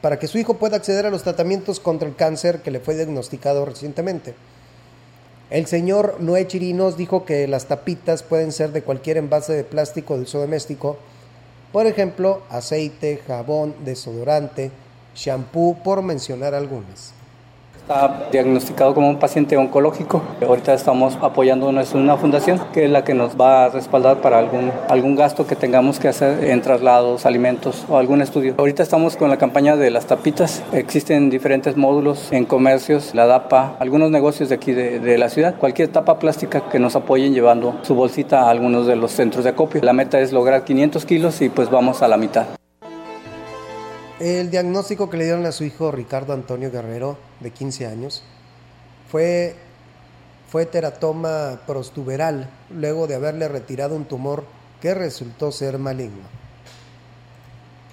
para 0.00 0.18
que 0.18 0.26
su 0.26 0.38
hijo 0.38 0.54
pueda 0.54 0.76
acceder 0.76 1.06
a 1.06 1.10
los 1.10 1.22
tratamientos 1.22 1.80
contra 1.80 2.08
el 2.08 2.16
cáncer 2.16 2.60
que 2.62 2.70
le 2.70 2.80
fue 2.80 2.96
diagnosticado 2.96 3.64
recientemente. 3.64 4.34
El 5.50 5.66
señor 5.66 6.16
Noé 6.20 6.46
Chirinos 6.46 6.96
dijo 6.96 7.24
que 7.24 7.48
las 7.48 7.66
tapitas 7.66 8.22
pueden 8.22 8.52
ser 8.52 8.72
de 8.72 8.82
cualquier 8.82 9.16
envase 9.16 9.54
de 9.54 9.64
plástico 9.64 10.16
de 10.16 10.24
uso 10.24 10.40
doméstico, 10.40 10.98
por 11.72 11.86
ejemplo, 11.86 12.42
aceite, 12.50 13.20
jabón, 13.26 13.74
desodorante, 13.84 14.70
shampoo, 15.14 15.82
por 15.82 16.02
mencionar 16.02 16.54
algunas. 16.54 17.17
Está 17.88 18.28
diagnosticado 18.30 18.92
como 18.92 19.08
un 19.08 19.18
paciente 19.18 19.56
oncológico. 19.56 20.20
Ahorita 20.46 20.74
estamos 20.74 21.16
apoyándonos 21.22 21.94
en 21.94 22.00
una 22.00 22.18
fundación 22.18 22.60
que 22.74 22.84
es 22.84 22.90
la 22.90 23.02
que 23.02 23.14
nos 23.14 23.40
va 23.40 23.64
a 23.64 23.68
respaldar 23.70 24.18
para 24.20 24.38
algún, 24.38 24.70
algún 24.90 25.16
gasto 25.16 25.46
que 25.46 25.56
tengamos 25.56 25.98
que 25.98 26.08
hacer 26.08 26.44
en 26.44 26.60
traslados, 26.60 27.24
alimentos 27.24 27.86
o 27.88 27.96
algún 27.96 28.20
estudio. 28.20 28.56
Ahorita 28.58 28.82
estamos 28.82 29.16
con 29.16 29.30
la 29.30 29.38
campaña 29.38 29.74
de 29.74 29.90
las 29.90 30.04
tapitas. 30.04 30.62
Existen 30.74 31.30
diferentes 31.30 31.78
módulos 31.78 32.30
en 32.30 32.44
comercios, 32.44 33.14
la 33.14 33.26
DAPA, 33.26 33.76
algunos 33.78 34.10
negocios 34.10 34.50
de 34.50 34.56
aquí 34.56 34.72
de, 34.72 35.00
de 35.00 35.16
la 35.16 35.30
ciudad. 35.30 35.54
Cualquier 35.56 35.88
tapa 35.88 36.18
plástica 36.18 36.68
que 36.68 36.78
nos 36.78 36.94
apoyen 36.94 37.32
llevando 37.32 37.78
su 37.84 37.94
bolsita 37.94 38.42
a 38.42 38.50
algunos 38.50 38.86
de 38.86 38.96
los 38.96 39.12
centros 39.12 39.44
de 39.44 39.50
acopio. 39.50 39.80
La 39.82 39.94
meta 39.94 40.20
es 40.20 40.34
lograr 40.34 40.62
500 40.64 41.06
kilos 41.06 41.40
y 41.40 41.48
pues 41.48 41.70
vamos 41.70 42.02
a 42.02 42.08
la 42.08 42.18
mitad. 42.18 42.48
El 44.20 44.50
diagnóstico 44.50 45.08
que 45.08 45.16
le 45.16 45.24
dieron 45.24 45.46
a 45.46 45.52
su 45.52 45.62
hijo 45.62 45.92
Ricardo 45.92 46.32
Antonio 46.32 46.72
Guerrero, 46.72 47.16
de 47.38 47.52
15 47.52 47.86
años, 47.86 48.24
fue, 49.10 49.54
fue 50.48 50.66
teratoma 50.66 51.60
prostuberal, 51.68 52.50
luego 52.68 53.06
de 53.06 53.14
haberle 53.14 53.46
retirado 53.46 53.94
un 53.94 54.06
tumor 54.06 54.44
que 54.80 54.92
resultó 54.92 55.52
ser 55.52 55.78
maligno 55.78 56.37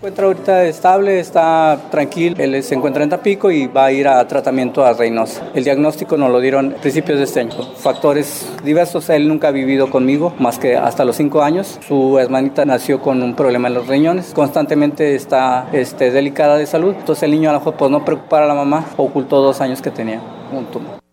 encuentra 0.05 0.27
ahorita 0.27 0.65
estable, 0.65 1.19
está 1.19 1.79
tranquilo, 1.89 2.35
él 2.37 2.61
se 2.61 2.75
encuentra 2.75 3.01
en 3.01 3.09
Tapico 3.09 3.49
y 3.49 3.65
va 3.65 3.85
a 3.85 3.91
ir 3.91 4.07
a 4.07 4.27
tratamiento 4.27 4.85
a 4.85 4.93
Reynosa. 4.93 5.49
El 5.55 5.63
diagnóstico 5.63 6.15
nos 6.15 6.29
lo 6.29 6.39
dieron 6.39 6.73
a 6.73 6.75
principios 6.75 7.17
de 7.17 7.23
este 7.23 7.39
año. 7.39 7.53
Factores 7.77 8.47
diversos, 8.63 9.09
él 9.09 9.27
nunca 9.27 9.47
ha 9.47 9.51
vivido 9.51 9.89
conmigo 9.89 10.31
más 10.37 10.59
que 10.59 10.77
hasta 10.77 11.05
los 11.05 11.15
cinco 11.15 11.41
años. 11.41 11.79
Su 11.87 12.19
hermanita 12.19 12.65
nació 12.65 13.01
con 13.01 13.23
un 13.23 13.35
problema 13.35 13.67
en 13.67 13.73
los 13.73 13.87
riñones, 13.87 14.31
constantemente 14.35 15.15
está 15.15 15.69
este, 15.73 16.11
delicada 16.11 16.55
de 16.55 16.67
salud, 16.67 16.93
entonces 16.99 17.23
el 17.23 17.31
niño 17.31 17.49
a 17.49 17.53
lo 17.53 17.59
mejor 17.59 17.73
por 17.73 17.89
no 17.89 18.05
preocupar 18.05 18.43
a 18.43 18.45
la 18.45 18.53
mamá 18.53 18.85
ocultó 18.97 19.41
dos 19.41 19.59
años 19.59 19.81
que 19.81 19.89
tenía 19.89 20.21
un 20.51 20.65
tumor. 20.65 21.04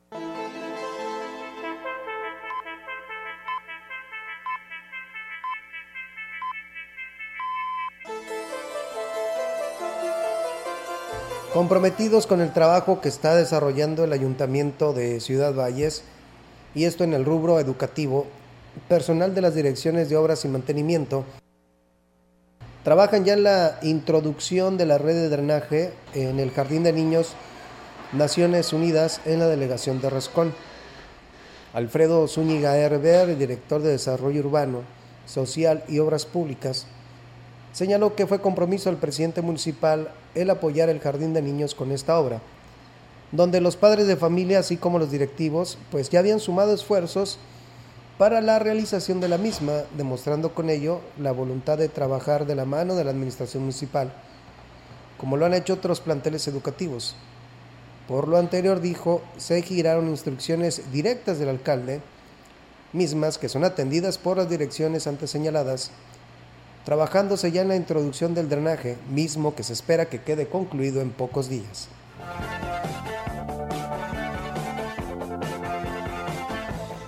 Comprometidos 11.52 12.26
con 12.26 12.40
el 12.40 12.52
trabajo 12.52 13.00
que 13.00 13.08
está 13.08 13.36
desarrollando 13.36 14.04
el 14.04 14.12
Ayuntamiento 14.12 14.92
de 14.92 15.20
Ciudad 15.20 15.54
Valles, 15.54 16.02
y 16.74 16.84
esto 16.84 17.04
en 17.04 17.12
el 17.12 17.24
rubro 17.24 17.60
educativo, 17.60 18.26
personal 18.88 19.34
de 19.34 19.42
las 19.42 19.54
direcciones 19.54 20.08
de 20.08 20.16
obras 20.16 20.44
y 20.44 20.48
mantenimiento 20.48 21.24
trabajan 22.82 23.24
ya 23.24 23.34
en 23.34 23.44
la 23.44 23.78
introducción 23.82 24.76
de 24.76 24.86
la 24.86 24.98
red 24.98 25.14
de 25.14 25.28
drenaje 25.28 25.92
en 26.14 26.40
el 26.40 26.50
Jardín 26.50 26.82
de 26.82 26.92
Niños 26.92 27.34
Naciones 28.12 28.72
Unidas 28.72 29.20
en 29.24 29.38
la 29.38 29.46
delegación 29.46 30.00
de 30.00 30.10
Rascón. 30.10 30.52
Alfredo 31.72 32.26
Zúñiga 32.28 32.76
Herber, 32.76 33.38
director 33.38 33.80
de 33.82 33.90
Desarrollo 33.90 34.40
Urbano, 34.40 34.82
Social 35.26 35.84
y 35.88 36.00
Obras 36.00 36.26
Públicas, 36.26 36.86
señaló 37.72 38.14
que 38.14 38.26
fue 38.26 38.40
compromiso 38.40 38.90
del 38.90 38.98
presidente 38.98 39.42
municipal 39.42 40.12
el 40.34 40.50
apoyar 40.50 40.88
el 40.88 41.00
jardín 41.00 41.32
de 41.32 41.42
niños 41.42 41.74
con 41.74 41.90
esta 41.90 42.18
obra, 42.18 42.40
donde 43.32 43.60
los 43.60 43.76
padres 43.76 44.06
de 44.06 44.16
familia, 44.16 44.58
así 44.58 44.76
como 44.76 44.98
los 44.98 45.10
directivos, 45.10 45.78
pues 45.90 46.10
ya 46.10 46.18
habían 46.18 46.40
sumado 46.40 46.74
esfuerzos 46.74 47.38
para 48.18 48.40
la 48.40 48.58
realización 48.58 49.20
de 49.20 49.28
la 49.28 49.38
misma, 49.38 49.72
demostrando 49.96 50.54
con 50.54 50.70
ello 50.70 51.00
la 51.18 51.32
voluntad 51.32 51.78
de 51.78 51.88
trabajar 51.88 52.46
de 52.46 52.54
la 52.54 52.66
mano 52.66 52.94
de 52.94 53.04
la 53.04 53.10
Administración 53.10 53.62
Municipal, 53.62 54.12
como 55.18 55.36
lo 55.36 55.46
han 55.46 55.54
hecho 55.54 55.74
otros 55.74 56.00
planteles 56.00 56.46
educativos. 56.46 57.16
Por 58.06 58.28
lo 58.28 58.36
anterior 58.36 58.80
dijo, 58.80 59.22
se 59.38 59.62
giraron 59.62 60.08
instrucciones 60.08 60.92
directas 60.92 61.38
del 61.38 61.48
alcalde, 61.48 62.02
mismas 62.92 63.38
que 63.38 63.48
son 63.48 63.64
atendidas 63.64 64.18
por 64.18 64.36
las 64.36 64.50
direcciones 64.50 65.06
antes 65.06 65.30
señaladas, 65.30 65.90
trabajándose 66.84 67.52
ya 67.52 67.62
en 67.62 67.68
la 67.68 67.76
introducción 67.76 68.34
del 68.34 68.48
drenaje, 68.48 68.96
mismo 69.10 69.54
que 69.54 69.62
se 69.62 69.72
espera 69.72 70.06
que 70.06 70.22
quede 70.22 70.46
concluido 70.48 71.00
en 71.00 71.10
pocos 71.10 71.48
días. 71.48 71.88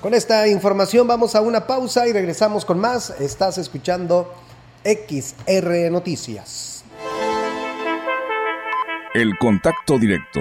Con 0.00 0.12
esta 0.12 0.46
información 0.48 1.06
vamos 1.06 1.34
a 1.34 1.40
una 1.40 1.66
pausa 1.66 2.06
y 2.06 2.12
regresamos 2.12 2.64
con 2.64 2.78
más. 2.78 3.18
Estás 3.20 3.56
escuchando 3.56 4.34
XR 4.84 5.90
Noticias. 5.90 6.84
El 9.14 9.38
contacto 9.38 9.98
directo 9.98 10.40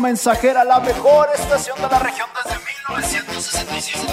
Mensajera, 0.00 0.64
la 0.64 0.80
mejor 0.80 1.28
estación 1.34 1.80
de 1.80 1.88
la 1.88 1.98
región 1.98 2.28
desde 2.34 2.58
1967. 2.58 4.06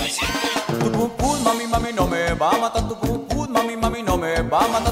Tu 0.79 1.09
pum 1.17 1.43
mami, 1.43 1.67
mami, 1.67 1.93
no 1.93 2.07
me 2.07 2.33
va 2.33 2.51
a 2.51 2.57
matar 2.57 2.87
tu 2.87 2.99
pum 2.99 3.49
mami, 3.49 3.75
mami, 3.75 4.03
no 4.03 4.17
me 4.17 4.41
va 4.41 4.65
a 4.65 4.67
matar 4.67 4.91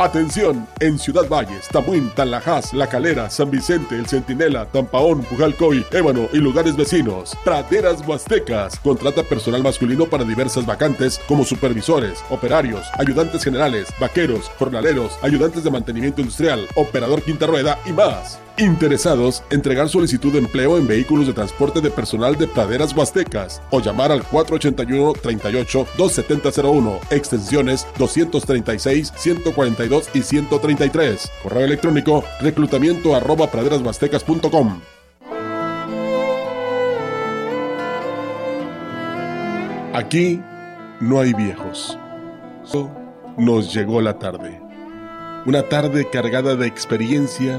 Atención, 0.00 0.66
en 0.80 0.98
Ciudad 0.98 1.28
Valles, 1.28 1.68
Tamuín, 1.68 2.08
Talajás, 2.14 2.72
La 2.72 2.86
Calera, 2.86 3.28
San 3.28 3.50
Vicente, 3.50 3.96
El 3.96 4.06
Centinela, 4.06 4.64
Tampaón, 4.64 5.20
Pujalcoy, 5.24 5.84
Ébano 5.92 6.26
y 6.32 6.38
lugares 6.38 6.74
vecinos. 6.74 7.36
Praderas 7.44 8.00
Huastecas 8.08 8.80
contrata 8.80 9.22
personal 9.22 9.62
masculino 9.62 10.06
para 10.06 10.24
diversas 10.24 10.64
vacantes 10.64 11.20
como 11.28 11.44
supervisores, 11.44 12.24
operarios, 12.30 12.86
ayudantes 12.94 13.44
generales, 13.44 13.88
vaqueros, 14.00 14.50
jornaleros, 14.58 15.18
ayudantes 15.20 15.64
de 15.64 15.70
mantenimiento 15.70 16.22
industrial, 16.22 16.66
operador 16.76 17.20
quinta 17.22 17.46
rueda 17.46 17.78
y 17.84 17.92
más. 17.92 18.40
Interesados, 18.58 19.42
entregar 19.50 19.88
solicitud 19.88 20.32
de 20.32 20.38
empleo 20.38 20.76
en 20.76 20.86
vehículos 20.86 21.26
de 21.26 21.32
transporte 21.32 21.80
de 21.80 21.90
personal 21.90 22.36
de 22.36 22.46
praderas 22.46 22.94
huastecas 22.94 23.62
o 23.70 23.80
llamar 23.80 24.12
al 24.12 24.22
481 24.22 25.12
38 25.14 25.86
27001 25.96 27.00
extensiones 27.10 27.86
236, 27.98 29.12
142 29.16 30.10
y 30.14 30.22
133. 30.22 31.30
Correo 31.42 31.64
electrónico 31.64 32.24
reclutamiento 32.40 33.16
arroba 33.16 33.50
praderashuastecas.com. 33.50 34.80
Aquí 39.94 40.40
no 41.00 41.20
hay 41.20 41.32
viejos. 41.32 41.98
Nos 43.36 43.74
llegó 43.74 44.00
la 44.00 44.18
tarde. 44.18 44.60
Una 45.46 45.62
tarde 45.62 46.08
cargada 46.10 46.54
de 46.56 46.66
experiencia 46.66 47.58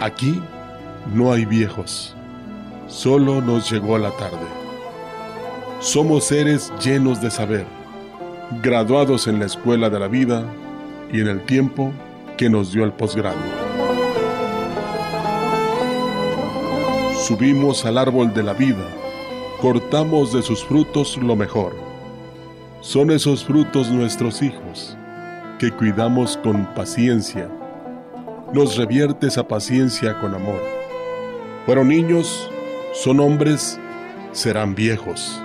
Aquí 0.00 0.40
no 1.12 1.32
hay 1.32 1.44
viejos, 1.44 2.14
solo 2.86 3.40
nos 3.40 3.68
llegó 3.68 3.98
la 3.98 4.12
tarde. 4.12 4.46
Somos 5.80 6.22
seres 6.24 6.72
llenos 6.80 7.20
de 7.20 7.32
saber, 7.32 7.66
graduados 8.62 9.26
en 9.26 9.40
la 9.40 9.46
escuela 9.46 9.90
de 9.90 9.98
la 9.98 10.06
vida 10.06 10.44
y 11.12 11.20
en 11.20 11.26
el 11.26 11.44
tiempo 11.46 11.92
que 12.36 12.48
nos 12.48 12.72
dio 12.72 12.84
el 12.84 12.92
posgrado. 12.92 13.38
Subimos 17.26 17.84
al 17.84 17.98
árbol 17.98 18.32
de 18.32 18.44
la 18.44 18.52
vida, 18.52 18.86
cortamos 19.60 20.32
de 20.32 20.42
sus 20.42 20.64
frutos 20.64 21.16
lo 21.16 21.34
mejor. 21.34 21.74
Son 22.82 23.10
esos 23.10 23.44
frutos 23.44 23.90
nuestros 23.90 24.42
hijos, 24.42 24.96
que 25.58 25.72
cuidamos 25.72 26.36
con 26.36 26.72
paciencia 26.74 27.50
nos 28.52 28.76
revierte 28.76 29.26
esa 29.26 29.46
paciencia 29.46 30.18
con 30.20 30.34
amor. 30.34 30.60
Fueron 31.66 31.88
niños, 31.88 32.50
son 32.94 33.20
hombres, 33.20 33.78
serán 34.32 34.74
viejos. 34.74 35.40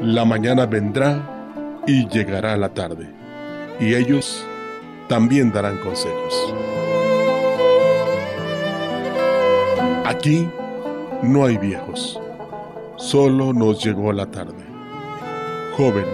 La 0.00 0.24
mañana 0.24 0.64
vendrá 0.64 1.82
y 1.86 2.08
llegará 2.08 2.56
la 2.56 2.70
tarde, 2.70 3.10
y 3.80 3.94
ellos 3.94 4.44
también 5.08 5.52
darán 5.52 5.78
consejos. 5.78 6.54
Aquí 10.04 10.48
no 11.22 11.44
hay 11.44 11.58
viejos, 11.58 12.20
solo 12.96 13.52
nos 13.52 13.84
llegó 13.84 14.12
la 14.12 14.26
tarde. 14.26 14.64
Joven, 15.76 16.06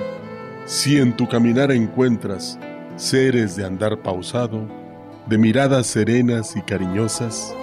si 0.66 0.98
en 0.98 1.14
tu 1.16 1.28
caminar 1.28 1.70
encuentras 1.70 2.58
seres 2.96 3.56
de 3.56 3.64
andar 3.64 3.98
pausado, 3.98 4.83
de 5.26 5.38
miradas 5.38 5.86
serenas 5.86 6.54
y 6.54 6.60
cariñosas, 6.60 7.54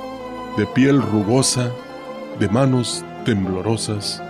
de 0.57 0.65
piel 0.67 1.01
rugosa, 1.01 1.71
de 2.39 2.49
manos 2.49 3.05
temblorosas. 3.23 4.21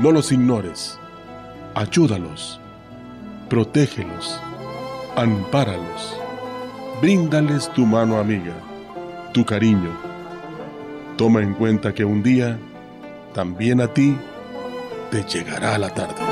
No 0.00 0.10
los 0.10 0.32
ignores, 0.32 0.98
ayúdalos, 1.74 2.60
protégelos, 3.50 4.40
ampáralos, 5.16 6.18
bríndales 7.02 7.70
tu 7.74 7.84
mano 7.84 8.18
amiga, 8.18 8.54
tu 9.32 9.44
cariño. 9.44 9.90
Toma 11.18 11.42
en 11.42 11.52
cuenta 11.52 11.92
que 11.92 12.06
un 12.06 12.22
día, 12.22 12.58
también 13.34 13.82
a 13.82 13.88
ti, 13.88 14.16
te 15.10 15.22
llegará 15.24 15.76
la 15.76 15.90
tarde. 15.90 16.22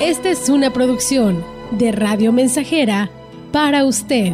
Esta 0.00 0.30
es 0.30 0.48
una 0.48 0.72
producción 0.72 1.59
de 1.72 1.92
Radio 1.92 2.32
Mensajera 2.32 3.10
para 3.52 3.84
usted. 3.84 4.32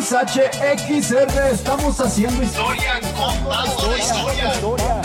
XHXR, 0.00 1.52
estamos 1.52 2.00
haciendo 2.00 2.42
historia, 2.42 3.00
contando 3.16 3.90
la 3.90 3.98
historia. 3.98 4.99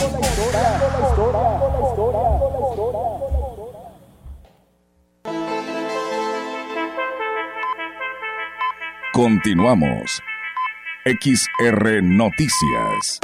Continuamos. 9.15 10.21
XR 11.05 12.03
Noticias. 12.03 13.21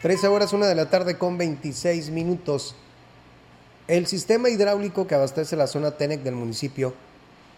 Trece 0.00 0.28
horas, 0.28 0.52
una 0.52 0.68
de 0.68 0.76
la 0.76 0.88
tarde 0.88 1.18
con 1.18 1.36
26 1.36 2.10
minutos. 2.10 2.76
El 3.88 4.08
sistema 4.08 4.48
hidráulico 4.50 5.06
que 5.06 5.14
abastece 5.14 5.54
la 5.54 5.68
zona 5.68 5.92
TENEC 5.92 6.22
del 6.22 6.34
municipio 6.34 6.94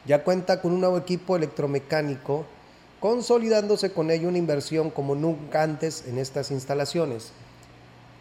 ya 0.05 0.25
cuenta 0.25 0.61
con 0.61 0.73
un 0.73 0.81
nuevo 0.81 0.99
equipo 0.99 1.37
electromecánico, 1.37 2.45
consolidándose 3.01 3.93
con 3.93 4.11
ello 4.11 4.29
una 4.29 4.37
inversión 4.37 4.91
como 4.91 5.15
nunca 5.15 5.63
antes 5.63 6.05
en 6.07 6.19
estas 6.19 6.51
instalaciones. 6.51 7.33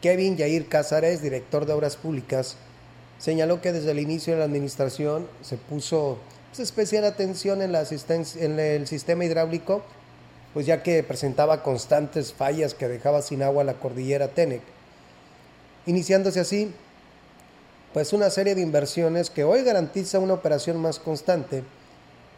Kevin 0.01 0.37
Yair 0.37 0.69
Cázares, 0.69 1.21
director 1.21 1.65
de 1.65 1.73
Obras 1.73 1.97
Públicas, 1.97 2.55
señaló 3.19 3.59
que 3.61 3.73
desde 3.73 3.91
el 3.91 3.99
inicio 3.99 4.33
de 4.33 4.39
la 4.39 4.45
administración 4.45 5.27
se 5.41 5.57
puso 5.57 6.17
pues, 6.49 6.59
especial 6.61 7.03
atención 7.03 7.61
en, 7.61 7.75
el 8.59 8.87
sistema 8.87 9.25
hidráulico, 9.25 9.83
pues 10.53 10.65
ya 10.65 10.81
que 10.81 11.03
presentaba 11.03 11.61
constantes 11.61 12.31
fallas 12.31 12.73
que 12.73 12.87
dejaba 12.87 13.21
sin 13.21 13.43
agua 13.43 13.65
la 13.65 13.73
cordillera 13.73 14.29
Tenec. 14.29 14.61
Iniciándose 15.85 16.39
así, 16.39 16.73
pues 17.93 18.13
una 18.13 18.29
serie 18.29 18.55
de 18.55 18.61
inversiones 18.61 19.29
que 19.29 19.43
hoy 19.43 19.63
garantiza 19.63 20.19
una 20.19 20.33
operación 20.33 20.77
más 20.77 20.99
constante, 20.99 21.63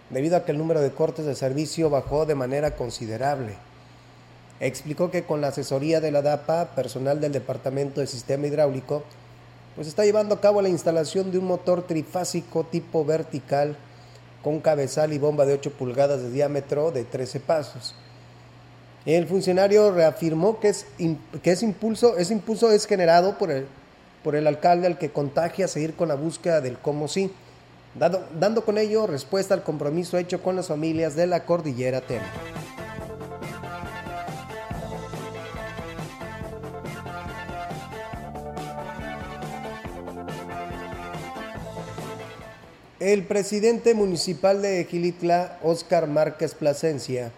debido 0.09 0.37
a 0.37 0.45
que 0.45 0.51
el 0.51 0.57
número 0.57 0.81
de 0.81 0.91
cortes 0.91 1.25
de 1.25 1.35
servicio 1.35 1.89
bajó 1.89 2.25
de 2.25 2.35
manera 2.35 2.75
considerable. 2.75 3.55
Explicó 4.59 5.09
que 5.09 5.23
con 5.23 5.41
la 5.41 5.47
asesoría 5.47 6.01
de 6.01 6.11
la 6.11 6.21
DAPA, 6.21 6.75
personal 6.75 7.21
del 7.21 7.31
Departamento 7.31 8.01
de 8.01 8.07
Sistema 8.07 8.47
Hidráulico, 8.47 9.03
pues 9.75 9.87
está 9.87 10.03
llevando 10.03 10.35
a 10.35 10.41
cabo 10.41 10.61
la 10.61 10.69
instalación 10.69 11.31
de 11.31 11.37
un 11.37 11.45
motor 11.45 11.87
trifásico 11.87 12.65
tipo 12.65 13.05
vertical 13.05 13.77
con 14.43 14.59
cabezal 14.59 15.13
y 15.13 15.17
bomba 15.17 15.45
de 15.45 15.53
8 15.53 15.71
pulgadas 15.71 16.21
de 16.21 16.31
diámetro 16.31 16.91
de 16.91 17.03
13 17.03 17.39
pasos. 17.39 17.95
El 19.05 19.27
funcionario 19.27 19.91
reafirmó 19.91 20.59
que, 20.59 20.69
es, 20.69 20.85
que 21.41 21.51
ese 21.51 21.65
impulso, 21.65 22.17
ese 22.17 22.33
impulso 22.33 22.71
es 22.71 22.85
generado 22.85 23.37
por 23.37 23.51
el, 23.51 23.67
por 24.23 24.35
el 24.35 24.47
alcalde 24.47 24.87
al 24.87 24.97
que 24.97 25.11
contagia 25.11 25.67
seguir 25.67 25.95
con 25.95 26.09
la 26.09 26.15
búsqueda 26.15 26.61
del 26.61 26.77
cómo 26.77 27.07
sí, 27.07 27.31
dando, 27.95 28.65
con 28.65 28.77
ello 28.77 29.07
respuesta 29.07 29.53
al 29.53 29.63
compromiso 29.63 30.17
hecho 30.17 30.41
con 30.41 30.55
las 30.55 30.67
familias 30.67 31.15
de 31.15 31.27
la 31.27 31.45
cordillera 31.45 32.01
Tema. 32.01 32.25
El 42.99 43.23
presidente 43.23 43.93
municipal 43.93 44.61
de 44.61 44.83
Gilitla, 44.83 45.57
Óscar 45.63 46.07
Márquez 46.07 46.53
Plasencia, 46.53 47.31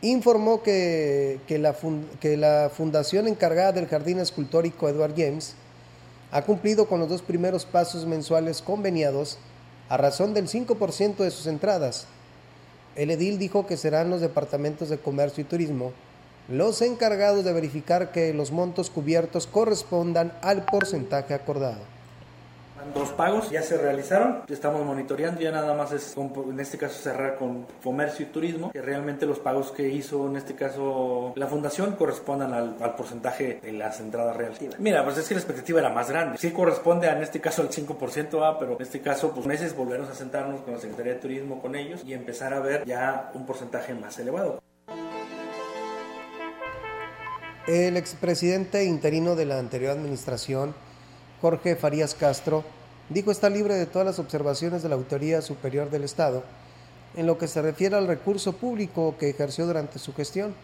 informó 0.00 0.64
que, 0.64 1.38
que, 1.46 1.60
la 1.60 1.76
que, 2.20 2.36
la 2.36 2.68
fundación 2.68 3.28
encargada 3.28 3.70
del 3.70 3.86
jardín 3.86 4.18
escultórico 4.18 4.88
Edward 4.88 5.14
James 5.16 5.54
ha 6.32 6.42
cumplido 6.42 6.88
con 6.88 6.98
los 6.98 7.08
dos 7.08 7.22
primeros 7.22 7.64
pasos 7.64 8.06
mensuales 8.06 8.62
conveniados 8.62 9.38
a 9.88 9.96
razón 9.96 10.34
del 10.34 10.48
5% 10.48 11.16
de 11.16 11.30
sus 11.30 11.46
entradas. 11.46 12.06
El 12.96 13.10
edil 13.10 13.38
dijo 13.38 13.66
que 13.66 13.76
serán 13.76 14.10
los 14.10 14.20
departamentos 14.20 14.88
de 14.88 14.98
comercio 14.98 15.42
y 15.42 15.44
turismo 15.44 15.92
los 16.48 16.82
encargados 16.82 17.44
de 17.44 17.52
verificar 17.52 18.10
que 18.10 18.34
los 18.34 18.50
montos 18.50 18.90
cubiertos 18.90 19.46
correspondan 19.46 20.32
al 20.42 20.64
porcentaje 20.64 21.34
acordado. 21.34 21.91
Dos 22.94 23.10
pagos 23.10 23.50
ya 23.50 23.62
se 23.62 23.78
realizaron, 23.78 24.42
estamos 24.48 24.84
monitoreando, 24.84 25.40
ya 25.40 25.50
nada 25.50 25.74
más 25.74 25.92
es 25.92 26.14
en 26.16 26.60
este 26.60 26.78
caso 26.78 27.00
cerrar 27.00 27.36
con 27.36 27.66
comercio 27.82 28.26
y 28.26 28.28
turismo, 28.28 28.72
que 28.72 28.82
realmente 28.82 29.24
los 29.24 29.38
pagos 29.38 29.70
que 29.70 29.88
hizo 29.88 30.26
en 30.26 30.36
este 30.36 30.54
caso 30.54 31.32
la 31.36 31.46
fundación 31.46 31.92
correspondan 31.92 32.52
al, 32.52 32.74
porcentaje 32.96 33.60
de 33.62 33.72
las 33.72 34.00
entradas 34.00 34.36
reales. 34.36 34.58
Mira, 34.78 35.04
pues 35.04 35.16
es 35.16 35.28
que 35.28 35.34
la 35.34 35.40
expectativa 35.40 35.80
era 35.80 35.90
más 35.90 36.10
grande, 36.10 36.38
sí 36.38 36.50
corresponde 36.50 37.08
a, 37.08 37.16
en 37.16 37.22
este 37.22 37.40
caso 37.40 37.62
al 37.62 37.70
5%, 37.70 38.46
A, 38.46 38.58
pero 38.58 38.76
en 38.76 38.82
este 38.82 39.00
caso 39.00 39.32
pues 39.32 39.46
meses 39.46 39.74
volvernos 39.74 40.10
a 40.10 40.14
sentarnos 40.14 40.60
con 40.62 40.74
la 40.74 40.80
Secretaría 40.80 41.14
de 41.14 41.20
Turismo, 41.20 41.60
con 41.62 41.76
ellos 41.76 42.02
y 42.04 42.12
empezar 42.12 42.52
a 42.52 42.60
ver 42.60 42.84
ya 42.84 43.30
un 43.34 43.46
porcentaje 43.46 43.94
más 43.94 44.18
elevado. 44.18 44.60
El 47.66 47.96
expresidente 47.96 48.84
interino 48.84 49.36
de 49.36 49.46
la 49.46 49.58
anterior 49.58 49.92
administración, 49.92 50.74
Jorge 51.42 51.74
Farías 51.76 52.14
Castro, 52.14 52.64
dijo 53.10 53.32
estar 53.32 53.50
libre 53.50 53.74
de 53.74 53.86
todas 53.86 54.06
las 54.06 54.20
observaciones 54.20 54.82
de 54.82 54.88
la 54.88 54.94
Autoridad 54.94 55.42
Superior 55.42 55.90
del 55.90 56.04
Estado 56.04 56.44
en 57.16 57.26
lo 57.26 57.36
que 57.36 57.48
se 57.48 57.60
refiere 57.60 57.96
al 57.96 58.06
recurso 58.06 58.52
público 58.52 59.16
que 59.18 59.28
ejerció 59.28 59.66
durante 59.66 59.98
su 59.98 60.14
gestión. 60.14 60.54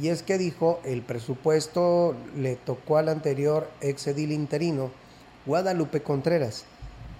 Y 0.00 0.08
es 0.08 0.22
que 0.22 0.38
dijo, 0.38 0.80
el 0.84 1.02
presupuesto 1.02 2.14
le 2.36 2.54
tocó 2.54 2.98
al 2.98 3.08
anterior 3.08 3.68
exedil 3.80 4.30
interino, 4.30 4.92
Guadalupe 5.44 6.02
Contreras, 6.02 6.64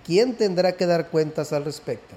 quien 0.06 0.36
tendrá 0.36 0.76
que 0.76 0.86
dar 0.86 1.08
cuentas 1.08 1.52
al 1.52 1.64
respecto. 1.64 2.14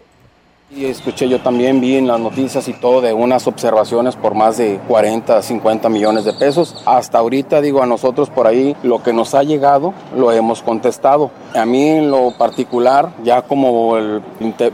Y 0.73 0.85
escuché 0.85 1.27
yo 1.27 1.41
también, 1.41 1.81
vi 1.81 1.97
en 1.97 2.07
las 2.07 2.19
noticias 2.19 2.69
y 2.69 2.73
todo 2.73 3.01
de 3.01 3.11
unas 3.11 3.45
observaciones 3.45 4.15
por 4.15 4.35
más 4.35 4.57
de 4.57 4.79
40, 4.87 5.41
50 5.41 5.89
millones 5.89 6.23
de 6.23 6.31
pesos. 6.31 6.81
Hasta 6.85 7.17
ahorita 7.17 7.59
digo 7.59 7.83
a 7.83 7.85
nosotros 7.85 8.29
por 8.29 8.47
ahí 8.47 8.73
lo 8.81 9.03
que 9.03 9.11
nos 9.11 9.35
ha 9.35 9.43
llegado 9.43 9.93
lo 10.15 10.31
hemos 10.31 10.61
contestado. 10.61 11.29
A 11.53 11.65
mí 11.65 11.89
en 11.89 12.09
lo 12.09 12.31
particular, 12.37 13.11
ya 13.21 13.41
como 13.41 13.97
el 13.97 14.21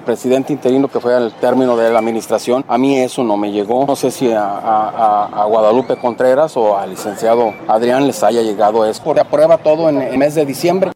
presidente 0.05 0.53
interino 0.53 0.88
que 0.88 0.99
fue 0.99 1.15
al 1.15 1.33
término 1.33 1.75
de 1.75 1.89
la 1.89 1.97
administración, 1.97 2.63
a 2.67 2.77
mí 2.77 2.99
eso 2.99 3.23
no 3.23 3.36
me 3.36 3.51
llegó. 3.51 3.88
No 3.88 3.95
sé 3.95 4.12
si 4.12 4.31
a, 4.31 5.45
Guadalupe 5.49 5.97
Contreras 5.97 6.55
o 6.57 6.77
al 6.77 6.91
licenciado 6.91 7.55
Adrián 7.67 8.05
les 8.05 8.21
haya 8.21 8.43
llegado 8.43 8.86
eso. 8.86 9.01
Se 9.15 9.19
aprueba 9.19 9.57
todo 9.57 9.89
en 9.89 10.03
el 10.03 10.17
mes 10.17 10.36
de 10.36 10.45
diciembre. 10.45 10.91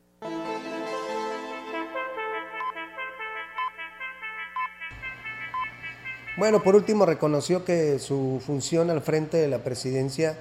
Bueno, 6.41 6.63
por 6.63 6.75
último, 6.75 7.06
reconoció 7.06 7.63
que 7.63 7.99
su 7.99 8.41
función 8.43 8.89
al 8.89 9.01
frente 9.01 9.38
de 9.38 9.47
la 9.47 9.60
presidencia 9.60 10.39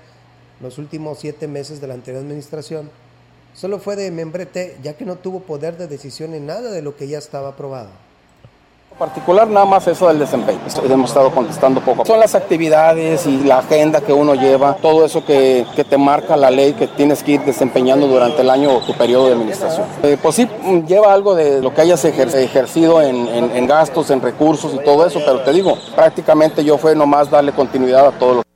los 0.62 0.78
últimos 0.78 1.18
siete 1.18 1.46
meses 1.46 1.78
de 1.78 1.88
la 1.88 1.92
anterior 1.92 2.22
administración 2.22 2.90
solo 3.52 3.78
fue 3.80 3.96
de 3.96 4.10
membrete, 4.10 4.78
ya 4.82 4.96
que 4.96 5.04
no 5.04 5.16
tuvo 5.16 5.40
poder 5.40 5.76
de 5.76 5.88
decisión 5.88 6.32
en 6.32 6.46
nada 6.46 6.70
de 6.70 6.80
lo 6.80 6.96
que 6.96 7.06
ya 7.06 7.18
estaba 7.18 7.50
aprobado 7.50 7.90
particular 9.00 9.48
nada 9.48 9.64
más 9.64 9.86
eso 9.88 10.08
del 10.08 10.18
desempeño. 10.18 10.60
Hemos 10.84 11.10
estado 11.10 11.30
contestando 11.30 11.80
poco. 11.80 12.04
Son 12.04 12.20
las 12.20 12.34
actividades 12.34 13.26
y 13.26 13.38
la 13.44 13.58
agenda 13.58 14.02
que 14.02 14.12
uno 14.12 14.34
lleva, 14.34 14.74
todo 14.74 15.06
eso 15.06 15.24
que, 15.24 15.66
que 15.74 15.84
te 15.84 15.96
marca 15.96 16.36
la 16.36 16.50
ley 16.50 16.74
que 16.74 16.86
tienes 16.86 17.22
que 17.22 17.32
ir 17.32 17.40
desempeñando 17.40 18.06
durante 18.06 18.42
el 18.42 18.50
año 18.50 18.76
o 18.76 18.80
tu 18.80 18.92
periodo 18.92 19.28
de 19.28 19.32
administración. 19.32 19.86
Eh, 20.02 20.18
pues 20.22 20.36
sí, 20.36 20.46
lleva 20.86 21.14
algo 21.14 21.34
de 21.34 21.62
lo 21.62 21.72
que 21.72 21.80
hayas 21.80 22.04
ejercido 22.04 23.00
en, 23.00 23.26
en, 23.28 23.56
en 23.56 23.66
gastos, 23.66 24.10
en 24.10 24.20
recursos 24.20 24.74
y 24.74 24.84
todo 24.84 25.06
eso, 25.06 25.18
pero 25.24 25.40
te 25.40 25.52
digo, 25.52 25.78
prácticamente 25.96 26.62
yo 26.62 26.76
fue 26.76 26.94
nomás 26.94 27.30
darle 27.30 27.52
continuidad 27.52 28.06
a 28.06 28.12
todo 28.12 28.34
lo 28.34 28.49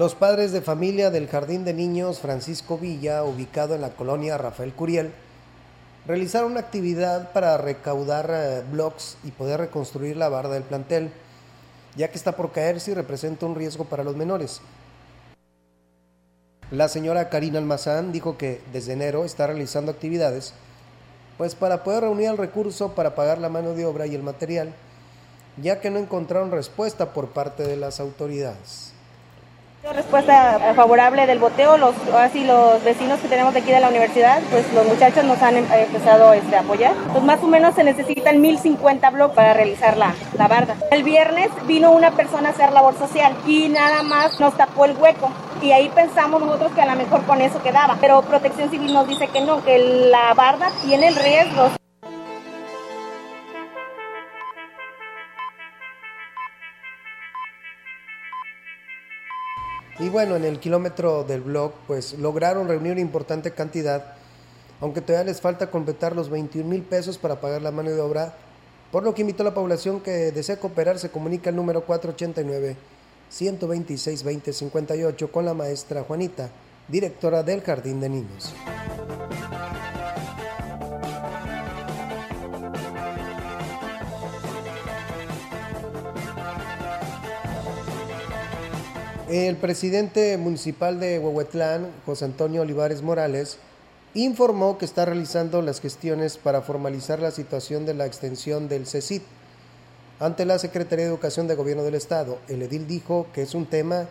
Los 0.00 0.14
padres 0.14 0.50
de 0.52 0.62
familia 0.62 1.10
del 1.10 1.28
Jardín 1.28 1.62
de 1.62 1.74
Niños 1.74 2.20
Francisco 2.20 2.78
Villa, 2.78 3.22
ubicado 3.22 3.74
en 3.74 3.82
la 3.82 3.90
colonia 3.90 4.38
Rafael 4.38 4.72
Curiel, 4.72 5.12
realizaron 6.06 6.52
una 6.52 6.60
actividad 6.60 7.34
para 7.34 7.58
recaudar 7.58 8.30
eh, 8.32 8.62
bloques 8.72 9.18
y 9.24 9.30
poder 9.30 9.60
reconstruir 9.60 10.16
la 10.16 10.30
barda 10.30 10.54
del 10.54 10.62
plantel, 10.62 11.12
ya 11.96 12.08
que 12.08 12.16
está 12.16 12.32
por 12.34 12.50
caerse 12.50 12.92
y 12.92 12.94
representa 12.94 13.44
un 13.44 13.54
riesgo 13.54 13.84
para 13.84 14.02
los 14.02 14.16
menores. 14.16 14.62
La 16.70 16.88
señora 16.88 17.28
Karina 17.28 17.58
Almazán 17.58 18.10
dijo 18.10 18.38
que 18.38 18.62
desde 18.72 18.94
enero 18.94 19.26
está 19.26 19.48
realizando 19.48 19.92
actividades 19.92 20.54
pues 21.36 21.54
para 21.54 21.84
poder 21.84 22.04
reunir 22.04 22.30
el 22.30 22.38
recurso 22.38 22.94
para 22.94 23.14
pagar 23.14 23.36
la 23.36 23.50
mano 23.50 23.74
de 23.74 23.84
obra 23.84 24.06
y 24.06 24.14
el 24.14 24.22
material, 24.22 24.72
ya 25.58 25.82
que 25.82 25.90
no 25.90 25.98
encontraron 25.98 26.52
respuesta 26.52 27.12
por 27.12 27.32
parte 27.32 27.64
de 27.64 27.76
las 27.76 28.00
autoridades. 28.00 28.89
Respuesta 29.82 30.74
favorable 30.76 31.26
del 31.26 31.38
boteo, 31.38 31.78
los, 31.78 31.94
así 32.14 32.44
los 32.44 32.84
vecinos 32.84 33.18
que 33.18 33.28
tenemos 33.28 33.54
de 33.54 33.60
aquí 33.60 33.72
de 33.72 33.80
la 33.80 33.88
universidad, 33.88 34.42
pues 34.50 34.70
los 34.74 34.86
muchachos 34.86 35.24
nos 35.24 35.40
han 35.42 35.56
em, 35.56 35.64
empezado 35.72 36.34
este, 36.34 36.54
a 36.54 36.60
apoyar. 36.60 36.92
Pues 37.12 37.24
más 37.24 37.42
o 37.42 37.46
menos 37.46 37.74
se 37.74 37.82
necesitan 37.82 38.42
1050 38.42 39.08
bloques 39.08 39.34
para 39.34 39.54
realizar 39.54 39.96
la, 39.96 40.14
la 40.36 40.48
barda. 40.48 40.76
El 40.90 41.02
viernes 41.02 41.48
vino 41.66 41.92
una 41.92 42.10
persona 42.10 42.50
a 42.50 42.52
hacer 42.52 42.72
labor 42.72 42.94
social 42.98 43.34
y 43.46 43.68
nada 43.68 44.02
más 44.02 44.38
nos 44.38 44.54
tapó 44.54 44.84
el 44.84 44.94
hueco 44.98 45.30
y 45.62 45.72
ahí 45.72 45.90
pensamos 45.94 46.42
nosotros 46.42 46.72
que 46.72 46.82
a 46.82 46.86
lo 46.86 46.96
mejor 46.96 47.24
con 47.24 47.40
eso 47.40 47.62
quedaba. 47.62 47.96
Pero 48.02 48.20
Protección 48.20 48.70
Civil 48.70 48.92
nos 48.92 49.08
dice 49.08 49.28
que 49.28 49.40
no, 49.40 49.64
que 49.64 49.78
la 49.78 50.34
barda 50.34 50.70
tiene 50.84 51.10
riesgos. 51.10 51.79
Y 60.00 60.08
bueno, 60.08 60.34
en 60.34 60.46
el 60.46 60.58
kilómetro 60.58 61.24
del 61.24 61.42
blog, 61.42 61.72
pues 61.86 62.14
lograron 62.14 62.68
reunir 62.68 62.92
una 62.92 63.02
importante 63.02 63.50
cantidad, 63.50 64.14
aunque 64.80 65.02
todavía 65.02 65.26
les 65.26 65.42
falta 65.42 65.70
completar 65.70 66.16
los 66.16 66.30
21 66.30 66.66
mil 66.66 66.82
pesos 66.82 67.18
para 67.18 67.38
pagar 67.38 67.60
la 67.60 67.70
mano 67.70 67.90
de 67.90 68.00
obra, 68.00 68.34
por 68.90 69.02
lo 69.02 69.14
que 69.14 69.20
invitó 69.20 69.42
a 69.42 69.44
la 69.44 69.54
población 69.54 70.00
que 70.00 70.32
desea 70.32 70.58
cooperar, 70.58 70.98
se 70.98 71.10
comunica 71.10 71.50
el 71.50 71.56
número 71.56 71.84
489 71.84 72.76
126 73.28 74.24
2058 74.24 75.30
con 75.30 75.44
la 75.44 75.52
maestra 75.52 76.02
Juanita, 76.02 76.48
directora 76.88 77.42
del 77.42 77.60
Jardín 77.60 78.00
de 78.00 78.08
Niños. 78.08 78.54
El 89.30 89.58
presidente 89.58 90.36
municipal 90.38 90.98
de 90.98 91.20
Huehuetlán, 91.20 91.86
José 92.04 92.24
Antonio 92.24 92.62
Olivares 92.62 93.00
Morales, 93.00 93.58
informó 94.12 94.76
que 94.76 94.84
está 94.84 95.04
realizando 95.04 95.62
las 95.62 95.80
gestiones 95.80 96.36
para 96.36 96.62
formalizar 96.62 97.20
la 97.20 97.30
situación 97.30 97.86
de 97.86 97.94
la 97.94 98.06
extensión 98.06 98.68
del 98.68 98.88
CECIT 98.88 99.22
ante 100.18 100.44
la 100.44 100.58
Secretaría 100.58 101.04
de 101.04 101.12
Educación 101.12 101.46
de 101.46 101.54
Gobierno 101.54 101.84
del 101.84 101.94
Estado. 101.94 102.38
El 102.48 102.62
edil 102.62 102.88
dijo 102.88 103.28
que 103.32 103.42
es 103.42 103.54
un 103.54 103.66
tema 103.66 104.08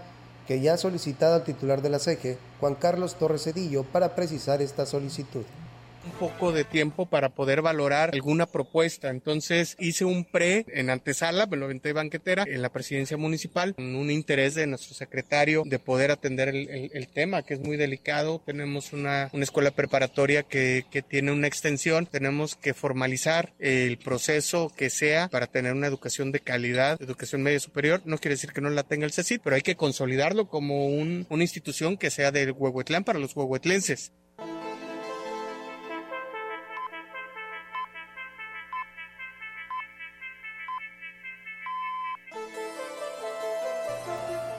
que 0.47 0.61
ya 0.61 0.75
ha 0.75 0.77
solicitado 0.77 1.35
al 1.35 1.43
titular 1.43 1.81
de 1.81 1.89
la 1.89 1.99
CEGE, 1.99 2.37
Juan 2.61 2.75
Carlos 2.75 3.15
Torres 3.15 3.43
Cedillo, 3.43 3.83
para 3.83 4.15
precisar 4.15 4.61
esta 4.61 4.85
solicitud 4.85 5.43
un 6.05 6.11
poco 6.11 6.51
de 6.51 6.63
tiempo 6.63 7.05
para 7.05 7.29
poder 7.29 7.61
valorar 7.61 8.11
alguna 8.13 8.45
propuesta. 8.45 9.09
Entonces 9.09 9.75
hice 9.79 10.05
un 10.05 10.25
pre 10.25 10.65
en 10.69 10.89
antesala, 10.89 11.45
me 11.45 11.57
lo 11.57 11.65
aventé 11.65 11.93
banquetera 11.93 12.45
en 12.47 12.61
la 12.61 12.69
presidencia 12.69 13.17
municipal, 13.17 13.75
con 13.75 13.95
un 13.95 14.11
interés 14.11 14.55
de 14.55 14.67
nuestro 14.67 14.93
secretario 14.93 15.63
de 15.65 15.79
poder 15.79 16.11
atender 16.11 16.49
el, 16.49 17.07
tema, 17.13 17.43
que 17.43 17.55
es 17.55 17.59
muy 17.59 17.77
delicado. 17.77 18.41
Tenemos 18.45 18.93
una, 18.93 19.29
una 19.33 19.43
escuela 19.43 19.71
preparatoria 19.71 20.43
que, 20.43 20.85
que, 20.91 21.01
tiene 21.01 21.31
una 21.31 21.47
extensión, 21.47 22.05
tenemos 22.05 22.55
que 22.55 22.73
formalizar 22.73 23.53
el 23.57 23.97
proceso 23.97 24.71
que 24.75 24.89
sea 24.89 25.27
para 25.29 25.47
tener 25.47 25.73
una 25.73 25.87
educación 25.87 26.31
de 26.31 26.39
calidad, 26.39 27.01
educación 27.01 27.41
media 27.41 27.59
superior. 27.59 28.01
No 28.05 28.17
quiere 28.17 28.35
decir 28.35 28.51
que 28.51 28.61
no 28.61 28.69
la 28.69 28.83
tenga 28.83 29.05
el 29.05 29.11
CECID, 29.11 29.41
pero 29.43 29.55
hay 29.55 29.61
que 29.61 29.75
consolidarlo 29.75 30.47
como 30.47 30.87
un, 30.87 31.25
una 31.29 31.43
institución 31.43 31.97
que 31.97 32.11
sea 32.11 32.31
del 32.31 32.51
Huehuetlán 32.51 33.03
para 33.03 33.19
los 33.19 33.35
huehuetlenses. 33.35 34.11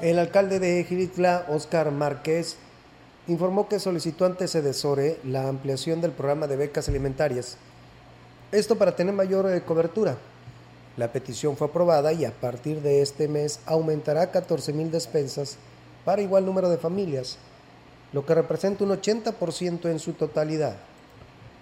El 0.03 0.19
alcalde 0.19 0.61
de 0.61 0.83
Gilitla, 0.85 1.45
Oscar 1.51 1.91
Márquez, 1.91 2.57
informó 3.27 3.69
que 3.69 3.79
solicitó 3.79 4.25
ante 4.25 4.49
Cedesore 4.49 5.19
la 5.25 5.47
ampliación 5.47 6.01
del 6.01 6.13
programa 6.13 6.47
de 6.47 6.57
becas 6.57 6.89
alimentarias. 6.89 7.59
Esto 8.51 8.79
para 8.79 8.97
tener 8.97 9.15
mayor 9.15 9.51
eh, 9.53 9.61
cobertura. 9.61 10.17
La 10.97 11.13
petición 11.13 11.55
fue 11.55 11.67
aprobada 11.67 12.15
y 12.15 12.25
a 12.25 12.31
partir 12.33 12.81
de 12.81 13.03
este 13.03 13.29
mes 13.29 13.61
aumentará 13.67 14.31
14 14.31 14.73
mil 14.73 14.91
despensas 14.91 15.59
para 16.07 16.23
igual 16.23 16.47
número 16.47 16.71
de 16.71 16.79
familias, 16.79 17.37
lo 18.15 18.25
que 18.25 18.35
representa 18.35 18.85
un 18.85 18.91
80% 18.93 19.91
en 19.91 19.99
su 19.99 20.15
totalidad. 20.15 20.77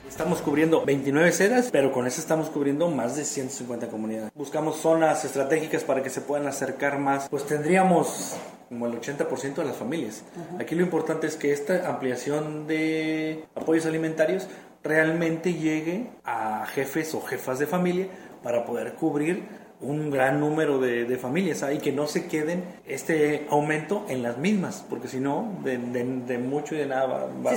Estamos 0.09 0.40
cubriendo 0.40 0.85
29 0.85 1.33
sedas, 1.33 1.68
pero 1.71 1.92
con 1.92 2.07
eso 2.07 2.21
estamos 2.21 2.49
cubriendo 2.49 2.88
más 2.90 3.14
de 3.16 3.25
150 3.25 3.88
comunidades. 3.88 4.33
Buscamos 4.35 4.77
zonas 4.79 5.25
estratégicas 5.25 5.85
para 5.85 6.03
que 6.03 6.11
se 6.11 6.21
puedan 6.21 6.47
acercar 6.47 6.99
más. 6.99 7.29
Pues 7.29 7.47
tendríamos 7.47 8.37
como 8.68 8.87
el 8.87 9.01
80% 9.01 9.55
de 9.55 9.64
las 9.64 9.77
familias. 9.77 10.25
Aquí 10.59 10.75
lo 10.75 10.83
importante 10.83 11.27
es 11.27 11.37
que 11.37 11.53
esta 11.53 11.88
ampliación 11.88 12.66
de 12.66 13.44
apoyos 13.55 13.87
alimentarios 13.87 14.49
realmente 14.83 15.55
llegue 15.55 16.11
a 16.25 16.66
jefes 16.66 17.14
o 17.14 17.21
jefas 17.21 17.59
de 17.59 17.66
familia 17.66 18.09
para 18.42 18.64
poder 18.64 18.94
cubrir 18.94 19.44
un 19.81 20.11
gran 20.11 20.40
número 20.40 20.79
de, 20.81 21.16
familias 21.18 21.64
y 21.73 21.79
que 21.79 21.92
no 21.92 22.07
se 22.07 22.27
queden 22.27 22.64
este 22.87 23.47
aumento 23.51 24.05
en 24.09 24.23
las 24.23 24.38
mismas, 24.38 24.85
porque 24.88 25.09
si 25.09 25.21
no, 25.21 25.61
de, 25.62 25.79
mucho 26.38 26.75
y 26.75 26.79
de 26.79 26.87
nada 26.87 27.07
va, 27.07 27.53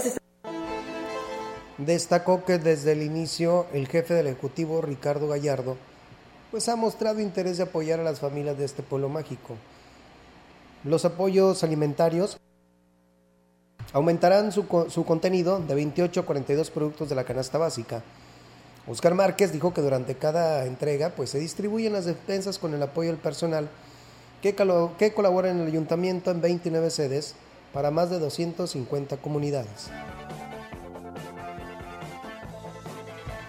Destacó 1.77 2.43
que 2.45 2.57
desde 2.57 2.91
el 2.91 3.01
inicio 3.01 3.65
el 3.73 3.87
jefe 3.87 4.13
del 4.13 4.27
Ejecutivo, 4.27 4.81
Ricardo 4.81 5.27
Gallardo, 5.27 5.77
pues 6.51 6.67
ha 6.69 6.75
mostrado 6.75 7.19
interés 7.19 7.57
de 7.57 7.63
apoyar 7.63 7.99
a 7.99 8.03
las 8.03 8.19
familias 8.19 8.57
de 8.57 8.65
este 8.65 8.83
pueblo 8.83 9.09
mágico. 9.09 9.55
Los 10.83 11.05
apoyos 11.05 11.63
alimentarios 11.63 12.37
aumentarán 13.93 14.51
su, 14.51 14.65
su, 14.89 15.05
contenido 15.05 15.59
de 15.59 15.75
28 15.75 16.19
a 16.19 16.25
42 16.25 16.71
productos 16.71 17.09
de 17.09 17.15
la 17.15 17.23
canasta 17.23 17.57
básica. 17.57 18.03
Oscar 18.87 19.13
Márquez 19.13 19.51
dijo 19.51 19.73
que 19.73 19.81
durante 19.81 20.15
cada 20.15 20.65
entrega 20.65 21.11
pues, 21.15 21.29
se 21.29 21.39
distribuyen 21.39 21.93
las 21.93 22.05
despensas 22.05 22.57
con 22.57 22.73
el 22.73 22.81
apoyo 22.81 23.11
del 23.11 23.19
personal 23.19 23.69
que, 24.41 24.55
que 24.97 25.13
colabora 25.13 25.51
en 25.51 25.59
el 25.59 25.67
ayuntamiento 25.67 26.31
en 26.31 26.41
29 26.41 26.89
sedes 26.89 27.35
para 27.73 27.91
más 27.91 28.09
de 28.09 28.19
250 28.19 29.17
comunidades. 29.17 29.89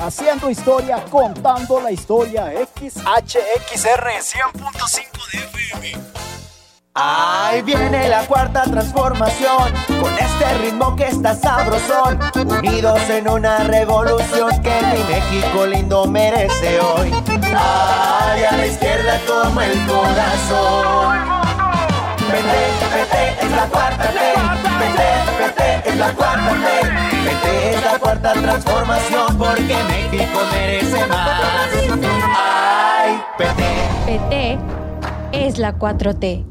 haciendo 0.00 0.50
historia, 0.50 1.04
contando 1.10 1.80
la 1.80 1.90
historia. 1.90 2.52
XHXR 2.74 4.06
100.5 4.20 5.30
de 5.32 5.38
FM. 5.38 6.10
Ahí 6.94 7.62
viene 7.62 8.08
la 8.08 8.26
cuarta 8.26 8.64
transformación, 8.64 9.72
con 10.00 10.12
este 10.18 10.58
ritmo 10.58 10.96
que 10.96 11.06
está 11.06 11.36
sabrosón, 11.36 12.18
unidos 12.34 13.00
en 13.08 13.28
una 13.28 13.58
revolución 13.58 14.50
que 14.60 14.82
mi 14.92 15.04
México 15.04 15.66
lindo 15.66 16.06
merece 16.06 16.80
hoy. 16.80 17.12
Ay, 17.56 18.42
a 18.44 18.56
la 18.56 18.66
izquierda 18.66 19.20
como 19.26 19.60
el 19.60 19.86
corazón. 19.86 21.18
Vete, 22.30 22.96
vete, 22.96 23.46
es 23.46 23.50
la 23.52 23.66
cuarta 23.66 24.08
T. 24.08 24.18
Vete, 24.78 25.08
vete, 25.38 25.88
es 25.90 25.96
la 25.96 26.12
cuarta 26.12 26.50
T. 26.50 26.99
Vete, 27.24 27.74
es 27.74 27.84
la 27.84 27.98
cuarta 27.98 28.32
transformación 28.32 29.38
porque 29.38 29.76
México 29.88 30.40
merece 30.52 31.06
más. 31.06 31.40
Ay, 32.36 33.22
PT. 33.38 33.62
PT 34.06 34.58
es 35.32 35.58
la 35.58 35.78
4T. 35.78 36.44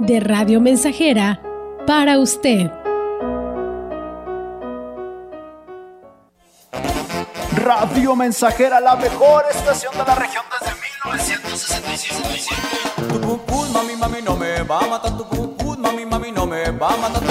de 0.00 0.20
Radio 0.20 0.60
Mensajera 0.60 1.40
para 1.86 2.18
usted. 2.18 2.70
Radio 7.56 8.14
Mensajera, 8.16 8.80
la 8.80 8.96
mejor 8.96 9.44
estación 9.50 9.92
de 9.96 10.04
la 10.04 10.14
región 10.14 10.44
desde 10.60 10.74
1966. 10.74 12.48
Tu 13.08 13.38
pum, 13.46 13.72
mami, 13.72 13.96
mami, 13.96 14.22
no 14.22 14.36
me 14.36 14.62
va 14.62 14.80
a 14.80 14.86
matar. 14.86 15.16
Tu 15.16 15.76
mami, 15.78 16.04
mami, 16.04 16.32
no 16.32 16.46
me 16.46 16.70
va 16.70 16.88
a 16.88 16.96
matar. 16.96 17.22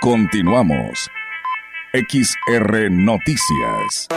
Continuamos. 0.00 1.08
XR 1.92 2.90
Noticias. 2.90 4.08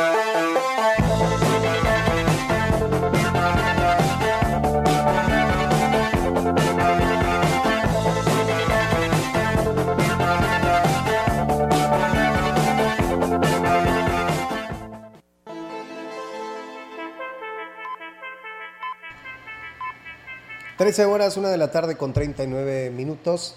Trece 20.77 21.05
horas, 21.05 21.37
una 21.37 21.47
de 21.47 21.55
la 21.55 21.71
tarde 21.71 21.95
con 21.95 22.11
39 22.11 22.89
minutos. 22.89 23.55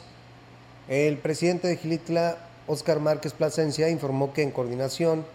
El 0.86 1.18
presidente 1.18 1.66
de 1.66 1.76
Gilitla, 1.76 2.36
Óscar 2.68 3.00
Márquez 3.00 3.32
Plasencia, 3.32 3.88
informó 3.88 4.32
que 4.32 4.42
en 4.42 4.52
coordinación 4.52 5.26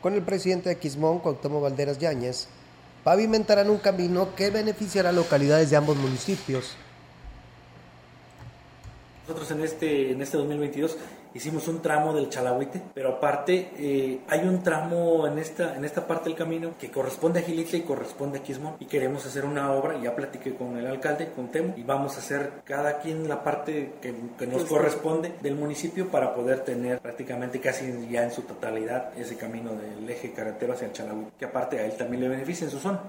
con 0.00 0.14
el 0.14 0.22
presidente 0.22 0.68
de 0.68 0.78
Quismón, 0.78 1.20
Cuauhtémoc 1.20 1.62
Valderas 1.62 1.98
Yáñez, 1.98 2.48
pavimentarán 3.04 3.70
un 3.70 3.78
camino 3.78 4.34
que 4.34 4.50
beneficiará 4.50 5.12
localidades 5.12 5.70
de 5.70 5.76
ambos 5.76 5.96
municipios. 5.96 6.74
Nosotros 9.28 9.48
en 9.52 9.60
este, 9.62 10.10
en 10.10 10.22
este 10.22 10.36
2022 10.38 10.96
hicimos 11.34 11.68
un 11.68 11.80
tramo 11.80 12.12
del 12.12 12.28
Chalahuite, 12.28 12.80
pero 12.94 13.16
aparte 13.16 13.70
eh, 13.78 14.20
hay 14.28 14.40
un 14.40 14.62
tramo 14.62 15.26
en 15.26 15.38
esta, 15.38 15.76
en 15.76 15.84
esta 15.84 16.06
parte 16.06 16.28
del 16.28 16.38
camino 16.38 16.74
que 16.78 16.90
corresponde 16.90 17.40
a 17.40 17.42
Gilitla 17.42 17.78
y 17.78 17.82
corresponde 17.82 18.38
a 18.38 18.42
Quismón 18.42 18.76
y 18.80 18.86
queremos 18.86 19.24
hacer 19.26 19.44
una 19.44 19.72
obra, 19.72 20.00
ya 20.00 20.14
platiqué 20.14 20.54
con 20.54 20.76
el 20.76 20.86
alcalde, 20.86 21.30
con 21.34 21.48
Temo, 21.48 21.74
y 21.76 21.82
vamos 21.82 22.16
a 22.16 22.18
hacer 22.18 22.62
cada 22.64 22.98
quien 22.98 23.28
la 23.28 23.42
parte 23.42 23.94
que, 24.00 24.14
que 24.38 24.46
nos 24.46 24.64
corresponde 24.64 25.34
del 25.40 25.56
municipio 25.56 26.08
para 26.08 26.34
poder 26.34 26.60
tener 26.60 27.00
prácticamente 27.00 27.60
casi 27.60 28.08
ya 28.10 28.24
en 28.24 28.32
su 28.32 28.42
totalidad 28.42 29.12
ese 29.16 29.36
camino 29.36 29.72
del 29.74 30.08
eje 30.08 30.32
carretero 30.32 30.72
hacia 30.72 30.86
el 30.86 30.92
Chalahuite, 30.92 31.32
que 31.38 31.44
aparte 31.44 31.78
a 31.78 31.84
él 31.84 31.96
también 31.96 32.22
le 32.22 32.28
beneficia 32.28 32.64
en 32.64 32.70
su 32.70 32.78
zona. 32.78 33.02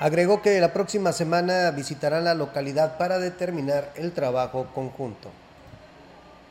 Agregó 0.00 0.42
que 0.42 0.60
la 0.60 0.72
próxima 0.72 1.12
semana 1.12 1.70
visitarán 1.70 2.24
la 2.24 2.34
localidad 2.34 2.98
para 2.98 3.18
determinar 3.18 3.90
el 3.96 4.12
trabajo 4.12 4.66
conjunto. 4.74 5.30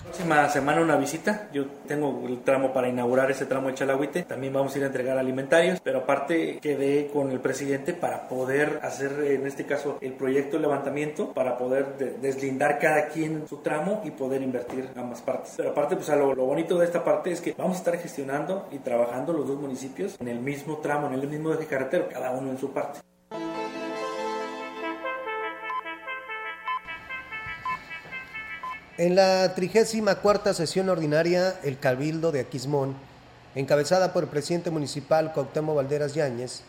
Próxima 0.03 0.49
semana 0.49 0.81
una 0.81 0.97
visita, 0.97 1.47
yo 1.53 1.65
tengo 1.87 2.23
el 2.27 2.41
tramo 2.41 2.73
para 2.73 2.89
inaugurar 2.89 3.31
ese 3.31 3.45
tramo 3.45 3.69
de 3.69 3.75
Chalahuite, 3.75 4.23
también 4.23 4.51
vamos 4.51 4.75
a 4.75 4.77
ir 4.77 4.83
a 4.83 4.87
entregar 4.87 5.17
alimentarios, 5.17 5.79
pero 5.81 5.99
aparte 5.99 6.59
quedé 6.59 7.07
con 7.07 7.31
el 7.31 7.39
presidente 7.39 7.93
para 7.93 8.27
poder 8.27 8.79
hacer 8.83 9.11
en 9.23 9.47
este 9.47 9.65
caso 9.65 9.97
el 10.01 10.11
proyecto 10.13 10.57
de 10.57 10.63
levantamiento, 10.63 11.31
para 11.31 11.57
poder 11.57 11.97
de- 11.97 12.17
deslindar 12.21 12.79
cada 12.79 13.07
quien 13.07 13.47
su 13.47 13.57
tramo 13.57 14.01
y 14.03 14.11
poder 14.11 14.41
invertir 14.41 14.89
ambas 14.97 15.21
partes. 15.21 15.53
Pero 15.55 15.69
aparte 15.71 15.95
pues 15.95 16.09
lo, 16.09 16.35
lo 16.35 16.45
bonito 16.45 16.77
de 16.77 16.85
esta 16.85 17.01
parte 17.05 17.31
es 17.31 17.39
que 17.39 17.53
vamos 17.57 17.75
a 17.77 17.79
estar 17.79 17.97
gestionando 17.97 18.67
y 18.71 18.79
trabajando 18.79 19.31
los 19.31 19.47
dos 19.47 19.57
municipios 19.59 20.17
en 20.19 20.27
el 20.27 20.39
mismo 20.39 20.79
tramo, 20.79 21.07
en 21.07 21.13
el 21.13 21.27
mismo 21.29 21.53
eje 21.53 21.65
carretero, 21.65 22.09
cada 22.09 22.31
uno 22.31 22.51
en 22.51 22.57
su 22.57 22.71
parte. 22.73 22.99
En 28.95 29.15
la 29.15 29.55
34 29.55 30.53
sesión 30.53 30.87
ordinaria, 30.87 31.59
el 31.63 31.79
Cabildo 31.79 32.31
de 32.31 32.41
Aquismón, 32.41 32.95
encabezada 33.55 34.13
por 34.13 34.23
el 34.23 34.29
presidente 34.29 34.69
municipal 34.69 35.33
Cuauhtémoc 35.33 35.77
Valderas 35.77 36.13
Yáñez, 36.13 36.61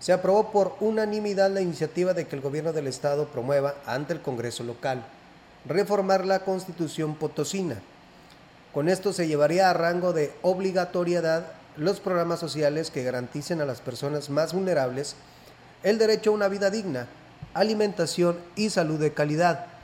se 0.00 0.14
aprobó 0.14 0.50
por 0.50 0.76
unanimidad 0.80 1.50
la 1.50 1.60
iniciativa 1.60 2.14
de 2.14 2.26
que 2.26 2.36
el 2.36 2.40
gobierno 2.40 2.72
del 2.72 2.86
estado 2.86 3.26
promueva 3.26 3.74
ante 3.84 4.14
el 4.14 4.22
Congreso 4.22 4.64
local 4.64 5.04
reformar 5.66 6.24
la 6.24 6.38
Constitución 6.38 7.14
potosina, 7.16 7.82
Con 8.72 8.88
esto 8.88 9.12
se 9.12 9.28
llevaría 9.28 9.68
a 9.68 9.74
rango 9.74 10.14
de 10.14 10.32
obligatoriedad 10.40 11.52
los 11.76 12.00
programas 12.00 12.40
sociales 12.40 12.90
que 12.90 13.02
garanticen 13.02 13.60
a 13.60 13.66
las 13.66 13.82
personas 13.82 14.30
más 14.30 14.54
vulnerables 14.54 15.16
el 15.82 15.98
derecho 15.98 16.30
a 16.30 16.34
una 16.34 16.48
vida 16.48 16.70
digna, 16.70 17.08
alimentación 17.52 18.38
y 18.56 18.70
salud 18.70 18.98
de 18.98 19.12
calidad. 19.12 19.77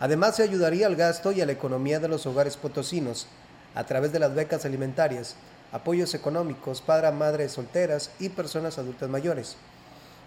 Además, 0.00 0.36
se 0.36 0.42
ayudaría 0.42 0.86
al 0.86 0.96
gasto 0.96 1.30
y 1.30 1.42
a 1.42 1.46
la 1.46 1.52
economía 1.52 2.00
de 2.00 2.08
los 2.08 2.26
hogares 2.26 2.56
potosinos 2.56 3.26
a 3.74 3.84
través 3.84 4.12
de 4.12 4.18
las 4.18 4.34
becas 4.34 4.64
alimentarias, 4.64 5.36
apoyos 5.72 6.14
económicos 6.14 6.80
para 6.80 7.12
madres 7.12 7.52
solteras 7.52 8.10
y 8.18 8.30
personas 8.30 8.78
adultas 8.78 9.08
mayores. 9.08 9.56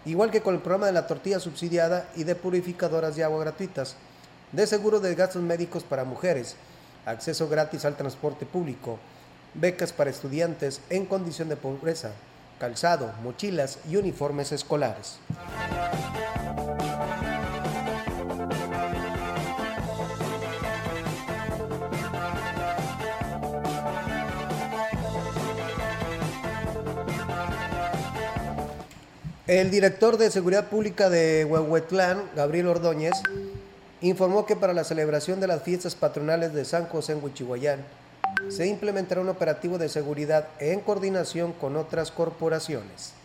Igual 0.05 0.31
que 0.31 0.41
con 0.41 0.53
el 0.53 0.61
programa 0.61 0.85
de 0.85 0.93
la 0.93 1.07
tortilla 1.07 1.39
subsidiada 1.39 2.07
y 2.15 2.23
de 2.23 2.35
purificadoras 2.35 3.15
de 3.15 3.23
agua 3.23 3.39
gratuitas, 3.39 3.95
de 4.51 4.67
seguro 4.67 4.99
de 4.99 5.15
gastos 5.15 5.41
médicos 5.41 5.83
para 5.83 6.03
mujeres, 6.03 6.55
acceso 7.05 7.49
gratis 7.49 7.83
al 7.83 7.97
transporte 7.97 8.45
público, 8.45 8.99
becas 9.55 9.91
para 9.91 10.11
estudiantes 10.11 10.81
en 10.89 11.05
condición 11.05 11.49
de 11.49 11.55
pobreza, 11.55 12.11
calzado, 12.59 13.11
mochilas 13.23 13.79
y 13.89 13.95
uniformes 13.95 14.51
escolares. 14.51 15.17
El 29.45 29.71
director 29.71 30.17
de 30.17 30.31
Seguridad 30.31 30.69
Pública 30.69 31.09
de 31.09 31.43
Huehuetlán, 31.43 32.29
Gabriel 32.33 32.67
Ordóñez, 32.67 33.11
informó 33.99 34.45
que 34.45 34.55
para 34.55 34.71
la 34.71 34.85
celebración 34.85 35.41
de 35.41 35.47
las 35.47 35.63
fiestas 35.63 35.95
patronales 35.95 36.53
de 36.53 36.63
San 36.63 36.85
José 36.85 37.11
en 37.11 37.21
Huichihuayán 37.21 37.83
se 38.47 38.67
implementará 38.67 39.19
un 39.19 39.27
operativo 39.27 39.77
de 39.77 39.89
seguridad 39.89 40.47
en 40.59 40.79
coordinación 40.79 41.51
con 41.51 41.75
otras 41.75 42.09
corporaciones. 42.09 43.15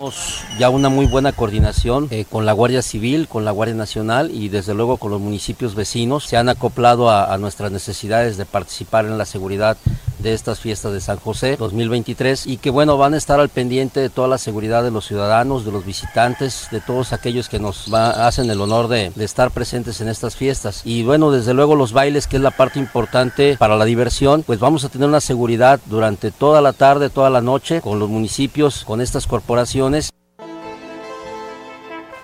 Tenemos 0.00 0.46
ya 0.58 0.70
una 0.70 0.88
muy 0.88 1.04
buena 1.04 1.32
coordinación 1.32 2.08
eh, 2.10 2.24
con 2.24 2.46
la 2.46 2.54
Guardia 2.54 2.80
Civil, 2.80 3.28
con 3.28 3.44
la 3.44 3.50
Guardia 3.50 3.74
Nacional 3.76 4.30
y 4.32 4.48
desde 4.48 4.72
luego 4.72 4.96
con 4.96 5.10
los 5.10 5.20
municipios 5.20 5.74
vecinos. 5.74 6.24
Se 6.24 6.38
han 6.38 6.48
acoplado 6.48 7.10
a, 7.10 7.36
nuestras 7.36 7.70
necesidades 7.70 8.38
de 8.38 8.46
participar 8.46 9.04
en 9.04 9.18
la 9.18 9.26
seguridad 9.26 9.76
de 10.18 10.34
estas 10.34 10.60
fiestas 10.60 10.92
de 10.92 11.00
San 11.00 11.18
José 11.18 11.56
2023 11.56 12.46
y 12.46 12.58
que 12.58 12.68
bueno 12.68 12.98
van 12.98 13.14
a 13.14 13.16
estar 13.16 13.40
al 13.40 13.48
pendiente 13.48 14.00
de 14.00 14.10
toda 14.10 14.28
la 14.28 14.36
seguridad 14.36 14.82
de 14.82 14.90
los 14.90 15.06
ciudadanos, 15.06 15.64
de 15.64 15.72
los 15.72 15.84
visitantes, 15.84 16.68
de 16.70 16.80
todos 16.80 17.12
aquellos 17.12 17.48
que 17.48 17.58
nos 17.58 17.92
hacen 17.92 18.50
el 18.50 18.60
honor 18.60 18.88
de, 18.88 19.12
estar 19.18 19.50
presentes 19.50 20.00
en 20.00 20.08
estas 20.08 20.36
fiestas. 20.36 20.82
Y 20.84 21.02
bueno, 21.02 21.30
desde 21.30 21.54
luego 21.54 21.74
los 21.74 21.92
bailes, 21.92 22.26
que 22.26 22.36
es 22.36 22.42
la 22.42 22.50
parte 22.50 22.78
importante 22.78 23.56
para 23.58 23.76
la 23.76 23.84
diversión, 23.84 24.42
pues 24.42 24.58
vamos 24.58 24.84
a 24.84 24.88
tener 24.88 25.08
una 25.08 25.20
seguridad 25.20 25.80
durante 25.86 26.30
toda 26.30 26.60
la 26.60 26.72
tarde, 26.72 27.10
toda 27.10 27.30
la 27.30 27.40
noche, 27.40 27.80
con 27.80 27.98
los 27.98 28.08
municipios, 28.08 28.84
con 28.84 29.00
estas 29.00 29.26
corporaciones. 29.26 29.89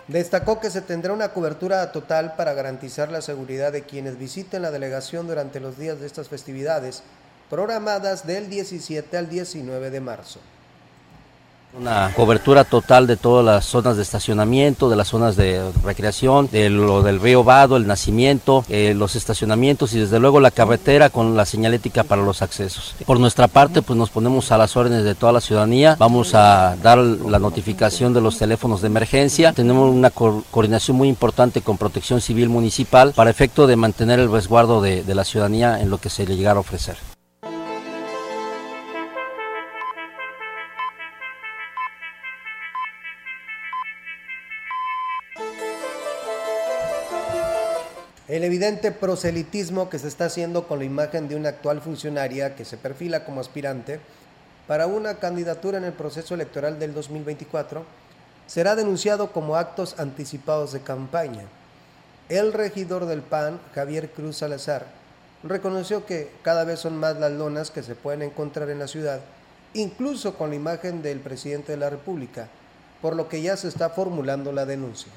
Destacó 0.09 0.61
que 0.61 0.71
se 0.71 0.83
tendrá 0.83 1.13
una 1.13 1.31
cobertura 1.31 1.91
total 1.91 2.35
para 2.37 2.55
garantizar 2.55 3.11
la 3.11 3.23
seguridad 3.23 3.73
de 3.73 3.83
quienes 3.83 4.19
visiten 4.19 4.63
la 4.63 4.71
delegación 4.71 5.27
durante 5.27 5.59
los 5.59 5.79
días 5.79 5.99
de 5.99 6.07
estas 6.07 6.29
festividades, 6.29 7.03
programadas 7.51 8.27
del 8.27 8.49
17 8.49 9.17
al 9.17 9.29
19 9.29 9.91
de 9.91 10.01
marzo. 10.01 10.41
Una 11.79 12.11
cobertura 12.17 12.65
total 12.65 13.07
de 13.07 13.19
todas 13.19 13.45
las 13.45 13.67
zonas 13.67 13.97
de 13.97 14.03
estacionamiento, 14.03 14.89
de 14.89 14.97
las 14.97 15.09
zonas 15.09 15.37
de 15.37 15.63
recreación, 15.85 16.49
de 16.51 16.71
lo 16.71 17.03
del 17.03 17.21
río 17.21 17.45
Vado, 17.45 17.77
el 17.77 17.87
nacimiento, 17.87 18.65
eh, 18.71 18.95
los 18.97 19.15
estacionamientos 19.15 19.93
y 19.93 19.99
desde 19.99 20.19
luego 20.19 20.41
la 20.41 20.51
carretera 20.51 21.11
con 21.11 21.37
la 21.37 21.45
señalética 21.45 22.03
para 22.03 22.23
los 22.23 22.41
accesos. 22.41 22.95
Por 23.05 23.21
nuestra 23.21 23.47
parte, 23.47 23.83
pues 23.83 23.99
nos 23.99 24.09
ponemos 24.09 24.51
a 24.53 24.59
las 24.59 24.75
órdenes 24.75 25.05
de 25.05 25.15
toda 25.15 25.33
la 25.33 25.43
ciudadanía. 25.43 25.97
Vamos 25.99 26.35
a 26.35 26.77
dar 26.83 26.97
la 26.97 27.39
notificación 27.39 28.15
de 28.15 28.23
los 28.23 28.39
teléfonos 28.39 28.81
de 28.81 28.87
emergencia. 28.87 29.53
Tenemos 29.53 29.95
una 29.95 30.09
co 30.09 30.45
coordinación 30.51 30.97
muy 30.97 31.09
importante 31.09 31.61
con 31.61 31.77
Protección 31.77 32.23
Civil 32.23 32.49
Municipal 32.49 33.13
para 33.15 33.29
efecto 33.29 33.67
de 33.67 33.77
mantener 33.77 34.19
el 34.19 34.33
resguardo 34.33 34.81
de, 34.81 35.03
de 35.03 35.15
la 35.15 35.25
ciudadanía 35.25 35.81
en 35.83 35.91
lo 35.91 35.99
que 35.99 36.09
se 36.09 36.27
le 36.27 36.37
llegara 36.37 36.57
a 36.57 36.61
ofrecer. 36.61 36.97
El 48.37 48.45
evidente 48.45 48.93
proselitismo 48.93 49.89
que 49.89 49.99
se 49.99 50.09
está 50.09 50.27
haciendo 50.27 50.69
con 50.69 50.81
la 50.81 50.85
imagen 50.85 51.27
de 51.27 51.37
una 51.37 51.49
actual 51.49 51.81
funcionaria 51.81 52.55
que 52.55 52.67
se 52.67 52.77
perfila 52.77 53.25
como 53.25 53.41
aspirante 53.41 53.99
para 54.67 54.87
una 54.87 55.15
candidatura 55.15 55.79
en 55.79 55.85
el 55.85 55.95
proceso 55.95 56.35
electoral 56.35 56.79
del 56.79 56.93
2024 56.93 57.87
será 58.47 58.77
denunciado 58.77 59.33
como 59.33 59.57
actos 59.57 59.99
anticipados 59.99 60.75
de 60.75 60.81
campaña. 60.81 61.45
El 62.29 62.53
regidor 62.53 63.07
del 63.07 63.23
PAN, 63.23 63.59
Javier 63.75 64.11
Cruz 64.11 64.37
Salazar, 64.37 64.85
reconoció 65.43 66.05
que 66.05 66.31
cada 66.43 66.65
vez 66.65 66.81
son 66.81 66.99
más 66.99 67.17
las 67.17 67.33
lonas 67.33 67.71
que 67.71 67.83
se 67.83 67.95
pueden 67.95 68.21
encontrar 68.21 68.69
en 68.69 68.81
la 68.81 68.87
ciudad, 68.87 69.21
incluso 69.73 70.35
con 70.35 70.51
la 70.51 70.57
imagen 70.57 71.01
del 71.01 71.21
presidente 71.21 71.73
de 71.73 71.79
la 71.79 71.89
República, 71.89 72.49
por 73.01 73.17
lo 73.17 73.31
que 73.31 73.41
ya 73.41 73.57
se 73.57 73.69
está 73.69 73.89
formulando 73.89 74.53
la 74.53 74.67
denuncia. 74.67 75.11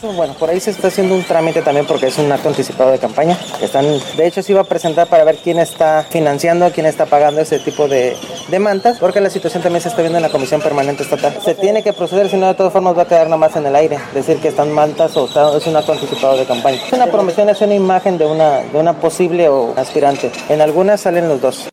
Bueno, 0.00 0.32
por 0.34 0.48
ahí 0.48 0.60
se 0.60 0.70
está 0.70 0.88
haciendo 0.88 1.16
un 1.16 1.24
trámite 1.24 1.60
también 1.60 1.84
porque 1.84 2.06
es 2.06 2.18
un 2.18 2.30
acto 2.30 2.48
anticipado 2.48 2.92
de 2.92 3.00
campaña. 3.00 3.36
Están, 3.60 3.84
de 4.16 4.26
hecho, 4.26 4.42
se 4.42 4.52
iba 4.52 4.60
a 4.60 4.64
presentar 4.64 5.08
para 5.08 5.24
ver 5.24 5.38
quién 5.38 5.58
está 5.58 6.06
financiando, 6.08 6.70
quién 6.70 6.86
está 6.86 7.06
pagando 7.06 7.40
ese 7.40 7.58
tipo 7.58 7.88
de, 7.88 8.16
de 8.46 8.58
mantas, 8.60 8.98
porque 9.00 9.20
la 9.20 9.28
situación 9.28 9.60
también 9.60 9.82
se 9.82 9.88
está 9.88 10.02
viendo 10.02 10.18
en 10.18 10.22
la 10.22 10.28
Comisión 10.28 10.60
Permanente 10.60 11.02
Estatal. 11.02 11.36
Se 11.44 11.56
tiene 11.56 11.82
que 11.82 11.92
proceder, 11.92 12.30
si 12.30 12.36
no, 12.36 12.46
de 12.46 12.54
todas 12.54 12.72
formas 12.72 12.96
va 12.96 13.02
a 13.02 13.08
quedar 13.08 13.24
nada 13.24 13.38
más 13.38 13.56
en 13.56 13.66
el 13.66 13.74
aire, 13.74 13.98
decir 14.14 14.38
que 14.38 14.48
están 14.48 14.70
mantas 14.70 15.16
o 15.16 15.26
es 15.56 15.66
un 15.66 15.76
acto 15.76 15.92
anticipado 15.92 16.36
de 16.36 16.44
campaña. 16.44 16.78
Es 16.86 16.92
una 16.92 17.08
promisión, 17.08 17.48
es 17.48 17.60
una 17.60 17.74
imagen 17.74 18.18
de 18.18 18.26
una, 18.26 18.60
de 18.60 18.78
una 18.78 18.92
posible 18.92 19.48
o 19.48 19.74
aspirante. 19.76 20.30
En 20.48 20.60
algunas 20.60 21.00
salen 21.00 21.28
los 21.28 21.40
dos. 21.40 21.68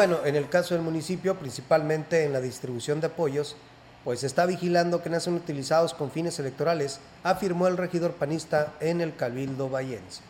Bueno, 0.00 0.20
en 0.24 0.34
el 0.34 0.48
caso 0.48 0.72
del 0.72 0.82
municipio, 0.82 1.38
principalmente 1.38 2.24
en 2.24 2.32
la 2.32 2.40
distribución 2.40 3.02
de 3.02 3.08
apoyos, 3.08 3.54
pues 4.02 4.24
está 4.24 4.46
vigilando 4.46 5.02
que 5.02 5.10
no 5.10 5.20
sean 5.20 5.36
utilizados 5.36 5.92
con 5.92 6.10
fines 6.10 6.38
electorales, 6.38 7.00
afirmó 7.22 7.66
el 7.66 7.76
regidor 7.76 8.14
panista 8.14 8.72
en 8.80 9.02
el 9.02 9.14
Cabildo 9.14 9.68
Vallense. 9.68 10.22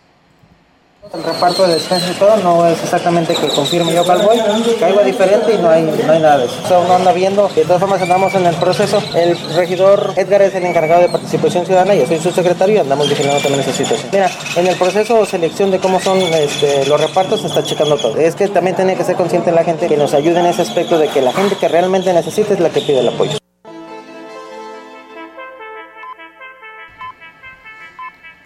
El 1.03 1.25
reparto 1.25 1.67
de 1.67 1.75
despensa 1.75 2.11
y 2.11 2.15
todo 2.15 2.37
no 2.37 2.67
es 2.67 2.79
exactamente 2.83 3.35
que 3.35 3.49
confirme 3.49 3.95
yo 3.95 4.05
que 4.05 4.85
algo 4.85 5.03
diferente 5.03 5.55
y 5.55 5.59
no 5.59 5.71
hay, 5.71 5.83
no 5.83 6.13
hay 6.13 6.21
nada 6.21 6.39
de 6.39 6.45
eso. 6.45 6.55
Eso 6.63 6.85
no 6.87 6.95
anda 6.95 7.11
viendo, 7.13 7.49
de 7.49 7.63
todas 7.63 7.81
formas 7.81 8.03
andamos 8.03 8.35
en 8.35 8.45
el 8.45 8.55
proceso. 8.57 9.03
El 9.15 9.37
regidor 9.57 10.13
Edgar 10.17 10.43
es 10.43 10.55
el 10.55 10.67
encargado 10.67 11.01
de 11.01 11.09
participación 11.09 11.65
ciudadana, 11.65 11.95
yo 11.95 12.07
soy 12.07 12.19
su 12.19 12.31
secretario 12.31 12.77
y 12.77 12.79
andamos 12.79 13.09
vigilando 13.09 13.41
también 13.41 13.61
esa 13.61 13.73
situación. 13.73 14.11
Mira, 14.13 14.31
en 14.55 14.67
el 14.67 14.77
proceso 14.77 15.17
de 15.21 15.27
selección 15.27 15.71
de 15.71 15.79
cómo 15.79 16.01
son 16.01 16.19
este, 16.19 16.85
los 16.85 17.01
repartos 17.01 17.41
se 17.41 17.47
está 17.47 17.65
checando 17.65 17.97
todo. 17.97 18.17
Es 18.17 18.35
que 18.35 18.47
también 18.49 18.77
tiene 18.77 18.95
que 18.95 19.03
ser 19.03 19.17
consciente 19.17 19.51
la 19.53 19.65
gente 19.65 19.89
que 19.89 19.97
nos 19.97 20.13
ayude 20.13 20.39
en 20.41 20.47
ese 20.47 20.63
aspecto 20.63 20.99
de 20.99 21.09
que 21.09 21.23
la 21.23 21.33
gente 21.33 21.57
que 21.57 21.67
realmente 21.67 22.13
necesita 22.13 22.53
es 22.53 22.61
la 22.61 22.69
que 22.69 22.83
pide 22.83 23.01
el 23.01 23.09
apoyo. 23.09 23.41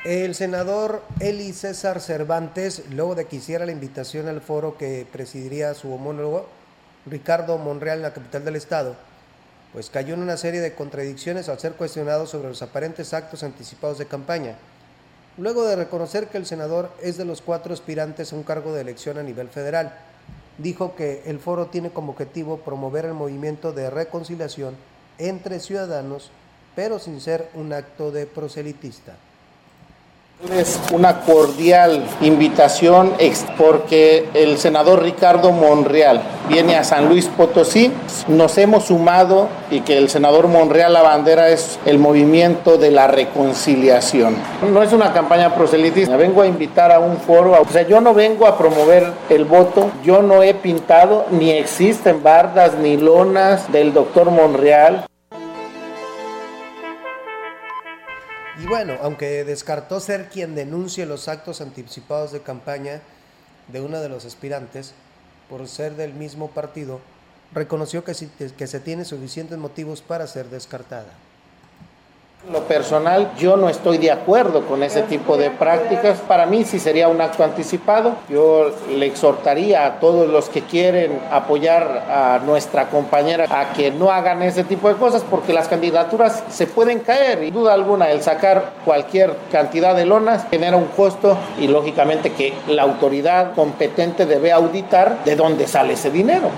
El 0.04 0.34
senador 0.34 1.00
Eli 1.18 1.54
César 1.54 1.98
Cervantes, 1.98 2.82
luego 2.90 3.14
de 3.14 3.24
que 3.24 3.36
hiciera 3.36 3.64
la 3.64 3.72
invitación 3.72 4.28
al 4.28 4.42
foro 4.42 4.76
que 4.76 5.06
presidiría 5.10 5.72
su 5.72 5.94
homólogo 5.94 6.44
Ricardo 7.06 7.56
Monreal 7.56 7.96
en 7.96 8.02
la 8.02 8.12
capital 8.12 8.44
del 8.44 8.56
estado, 8.56 8.96
pues 9.72 9.88
cayó 9.88 10.12
en 10.12 10.20
una 10.20 10.36
serie 10.36 10.60
de 10.60 10.74
contradicciones 10.74 11.48
al 11.48 11.58
ser 11.58 11.72
cuestionado 11.72 12.26
sobre 12.26 12.48
los 12.48 12.60
aparentes 12.60 13.14
actos 13.14 13.42
anticipados 13.44 13.96
de 13.96 14.04
campaña. 14.04 14.58
Luego 15.38 15.64
de 15.64 15.74
reconocer 15.74 16.28
que 16.28 16.36
el 16.36 16.44
senador 16.44 16.90
es 17.00 17.16
de 17.16 17.24
los 17.24 17.40
cuatro 17.40 17.72
aspirantes 17.72 18.30
a 18.30 18.36
un 18.36 18.42
cargo 18.42 18.74
de 18.74 18.82
elección 18.82 19.16
a 19.16 19.22
nivel 19.22 19.48
federal, 19.48 19.96
dijo 20.58 20.96
que 20.96 21.22
el 21.24 21.40
foro 21.40 21.68
tiene 21.68 21.88
como 21.88 22.12
objetivo 22.12 22.58
promover 22.58 23.06
el 23.06 23.14
movimiento 23.14 23.72
de 23.72 23.88
reconciliación 23.88 24.76
entre 25.16 25.60
ciudadanos, 25.60 26.30
pero 26.76 26.98
sin 26.98 27.22
ser 27.22 27.48
un 27.54 27.72
acto 27.72 28.10
de 28.10 28.26
proselitista. 28.26 29.16
Es 30.52 30.78
una 30.92 31.20
cordial 31.20 32.04
invitación 32.20 33.14
porque 33.56 34.28
el 34.34 34.58
senador 34.58 35.02
Ricardo 35.02 35.52
Monreal 35.52 36.20
viene 36.48 36.76
a 36.76 36.84
San 36.84 37.08
Luis 37.08 37.26
Potosí. 37.26 37.90
Nos 38.28 38.58
hemos 38.58 38.84
sumado 38.84 39.48
y 39.70 39.80
que 39.80 39.96
el 39.96 40.10
senador 40.10 40.48
Monreal 40.48 40.92
la 40.92 41.02
bandera 41.02 41.48
es 41.48 41.78
el 41.86 41.98
movimiento 41.98 42.76
de 42.76 42.90
la 42.90 43.06
reconciliación. 43.06 44.36
No 44.70 44.82
es 44.82 44.92
una 44.92 45.12
campaña 45.12 45.54
proselitista, 45.54 46.16
vengo 46.16 46.42
a 46.42 46.46
invitar 46.46 46.92
a 46.92 46.98
un 46.98 47.16
foro. 47.16 47.60
O 47.60 47.72
sea, 47.72 47.82
yo 47.82 48.00
no 48.02 48.12
vengo 48.12 48.46
a 48.46 48.58
promover 48.58 49.12
el 49.30 49.46
voto, 49.46 49.90
yo 50.04 50.20
no 50.20 50.42
he 50.42 50.52
pintado, 50.52 51.24
ni 51.30 51.52
existen 51.52 52.22
bardas 52.22 52.74
ni 52.74 52.96
lonas 52.98 53.72
del 53.72 53.94
doctor 53.94 54.30
Monreal. 54.30 55.06
Y 58.64 58.66
bueno, 58.66 58.96
aunque 59.02 59.44
descartó 59.44 60.00
ser 60.00 60.30
quien 60.30 60.54
denuncie 60.54 61.04
los 61.04 61.28
actos 61.28 61.60
anticipados 61.60 62.32
de 62.32 62.40
campaña 62.40 63.02
de 63.68 63.82
uno 63.82 64.00
de 64.00 64.08
los 64.08 64.24
aspirantes 64.24 64.94
por 65.50 65.68
ser 65.68 65.96
del 65.96 66.14
mismo 66.14 66.48
partido, 66.48 67.02
reconoció 67.52 68.04
que, 68.04 68.14
que 68.56 68.66
se 68.66 68.80
tiene 68.80 69.04
suficientes 69.04 69.58
motivos 69.58 70.00
para 70.00 70.26
ser 70.26 70.48
descartada 70.48 71.12
lo 72.50 72.60
personal, 72.60 73.32
yo 73.38 73.56
no 73.56 73.68
estoy 73.68 73.98
de 73.98 74.10
acuerdo 74.10 74.66
con 74.66 74.82
ese 74.82 75.02
tipo 75.02 75.36
de 75.36 75.50
prácticas. 75.50 76.20
Para 76.20 76.46
mí 76.46 76.64
sí 76.64 76.78
sería 76.78 77.08
un 77.08 77.20
acto 77.20 77.42
anticipado. 77.42 78.16
Yo 78.28 78.70
le 78.90 79.06
exhortaría 79.06 79.86
a 79.86 80.00
todos 80.00 80.28
los 80.28 80.48
que 80.48 80.62
quieren 80.62 81.20
apoyar 81.30 82.04
a 82.08 82.40
nuestra 82.44 82.90
compañera 82.90 83.46
a 83.50 83.72
que 83.72 83.90
no 83.90 84.10
hagan 84.10 84.42
ese 84.42 84.64
tipo 84.64 84.88
de 84.88 84.96
cosas 84.96 85.24
porque 85.28 85.52
las 85.52 85.68
candidaturas 85.68 86.44
se 86.50 86.66
pueden 86.66 87.00
caer 87.00 87.42
y 87.42 87.50
duda 87.50 87.72
alguna 87.72 88.10
el 88.10 88.22
sacar 88.22 88.72
cualquier 88.84 89.34
cantidad 89.50 89.94
de 89.96 90.04
lonas 90.04 90.46
genera 90.50 90.76
un 90.76 90.86
costo 90.86 91.36
y 91.58 91.68
lógicamente 91.68 92.32
que 92.32 92.52
la 92.68 92.82
autoridad 92.82 93.54
competente 93.54 94.26
debe 94.26 94.52
auditar 94.52 95.24
de 95.24 95.36
dónde 95.36 95.66
sale 95.66 95.94
ese 95.94 96.10
dinero. 96.10 96.50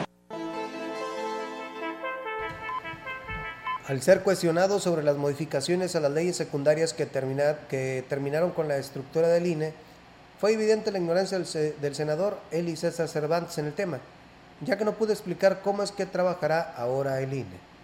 Al 3.86 4.02
ser 4.02 4.22
cuestionado 4.22 4.80
sobre 4.80 5.04
las 5.04 5.16
modificaciones 5.16 5.94
a 5.94 6.00
las 6.00 6.10
leyes 6.10 6.36
secundarias 6.36 6.92
que, 6.92 7.06
que 7.06 8.04
terminaron 8.08 8.50
con 8.50 8.66
la 8.66 8.78
estructura 8.78 9.28
del 9.28 9.46
INE, 9.46 9.72
fue 10.40 10.52
evidente 10.52 10.90
la 10.90 10.98
ignorancia 10.98 11.38
del, 11.38 11.74
del 11.80 11.94
senador 11.94 12.36
Eli 12.50 12.74
César 12.76 13.06
Cervantes 13.08 13.58
en 13.58 13.66
el 13.66 13.74
tema, 13.74 14.00
ya 14.60 14.76
que 14.76 14.84
no 14.84 14.94
pudo 14.94 15.12
explicar 15.12 15.60
cómo 15.62 15.84
es 15.84 15.92
que 15.92 16.04
trabajará 16.04 16.74
ahora 16.76 17.20
el 17.20 17.32
INE 17.32 17.75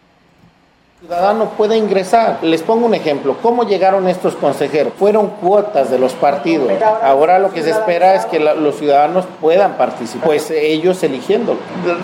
ciudadano 1.02 1.46
puede 1.56 1.76
ingresar. 1.76 2.38
Les 2.42 2.62
pongo 2.62 2.86
un 2.86 2.94
ejemplo. 2.94 3.36
¿Cómo 3.42 3.64
llegaron 3.64 4.06
estos 4.06 4.36
consejeros? 4.36 4.92
Fueron 4.96 5.30
cuotas 5.30 5.90
de 5.90 5.98
los 5.98 6.12
partidos. 6.12 6.70
Ahora 7.02 7.40
lo 7.40 7.52
que 7.52 7.62
se 7.62 7.70
espera 7.70 8.14
es 8.14 8.24
que 8.26 8.38
los 8.38 8.76
ciudadanos 8.76 9.24
puedan 9.40 9.72
participar, 9.72 10.26
pues 10.26 10.50
ellos 10.52 11.02
eligiendo. 11.02 11.56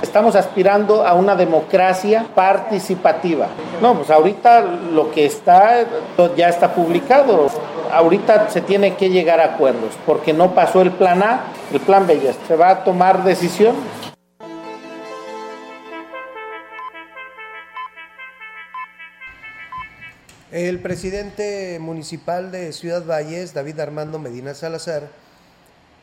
Estamos 0.02 0.34
aspirando 0.34 1.06
a 1.06 1.14
una 1.14 1.36
democracia 1.36 2.26
participativa. 2.34 3.46
No, 3.80 3.94
pues 3.94 4.10
ahorita 4.10 4.62
lo 4.92 5.12
que 5.12 5.26
está 5.26 5.84
ya 6.36 6.48
está 6.48 6.74
publicado. 6.74 7.46
Ahorita 7.92 8.50
se 8.50 8.60
tiene 8.60 8.96
que 8.96 9.10
llegar 9.10 9.40
a 9.40 9.54
acuerdos 9.54 9.92
porque 10.04 10.32
no 10.32 10.50
pasó 10.50 10.82
el 10.82 10.90
plan 10.90 11.22
A, 11.22 11.44
el 11.72 11.80
plan 11.80 12.06
B 12.06 12.20
ya 12.20 12.32
se 12.46 12.56
va 12.56 12.70
a 12.70 12.84
tomar 12.84 13.22
decisión 13.24 13.74
El 20.50 20.80
presidente 20.80 21.78
municipal 21.78 22.50
de 22.50 22.72
Ciudad 22.72 23.04
Valles, 23.04 23.52
David 23.52 23.80
Armando 23.80 24.18
Medina 24.18 24.54
Salazar, 24.54 25.10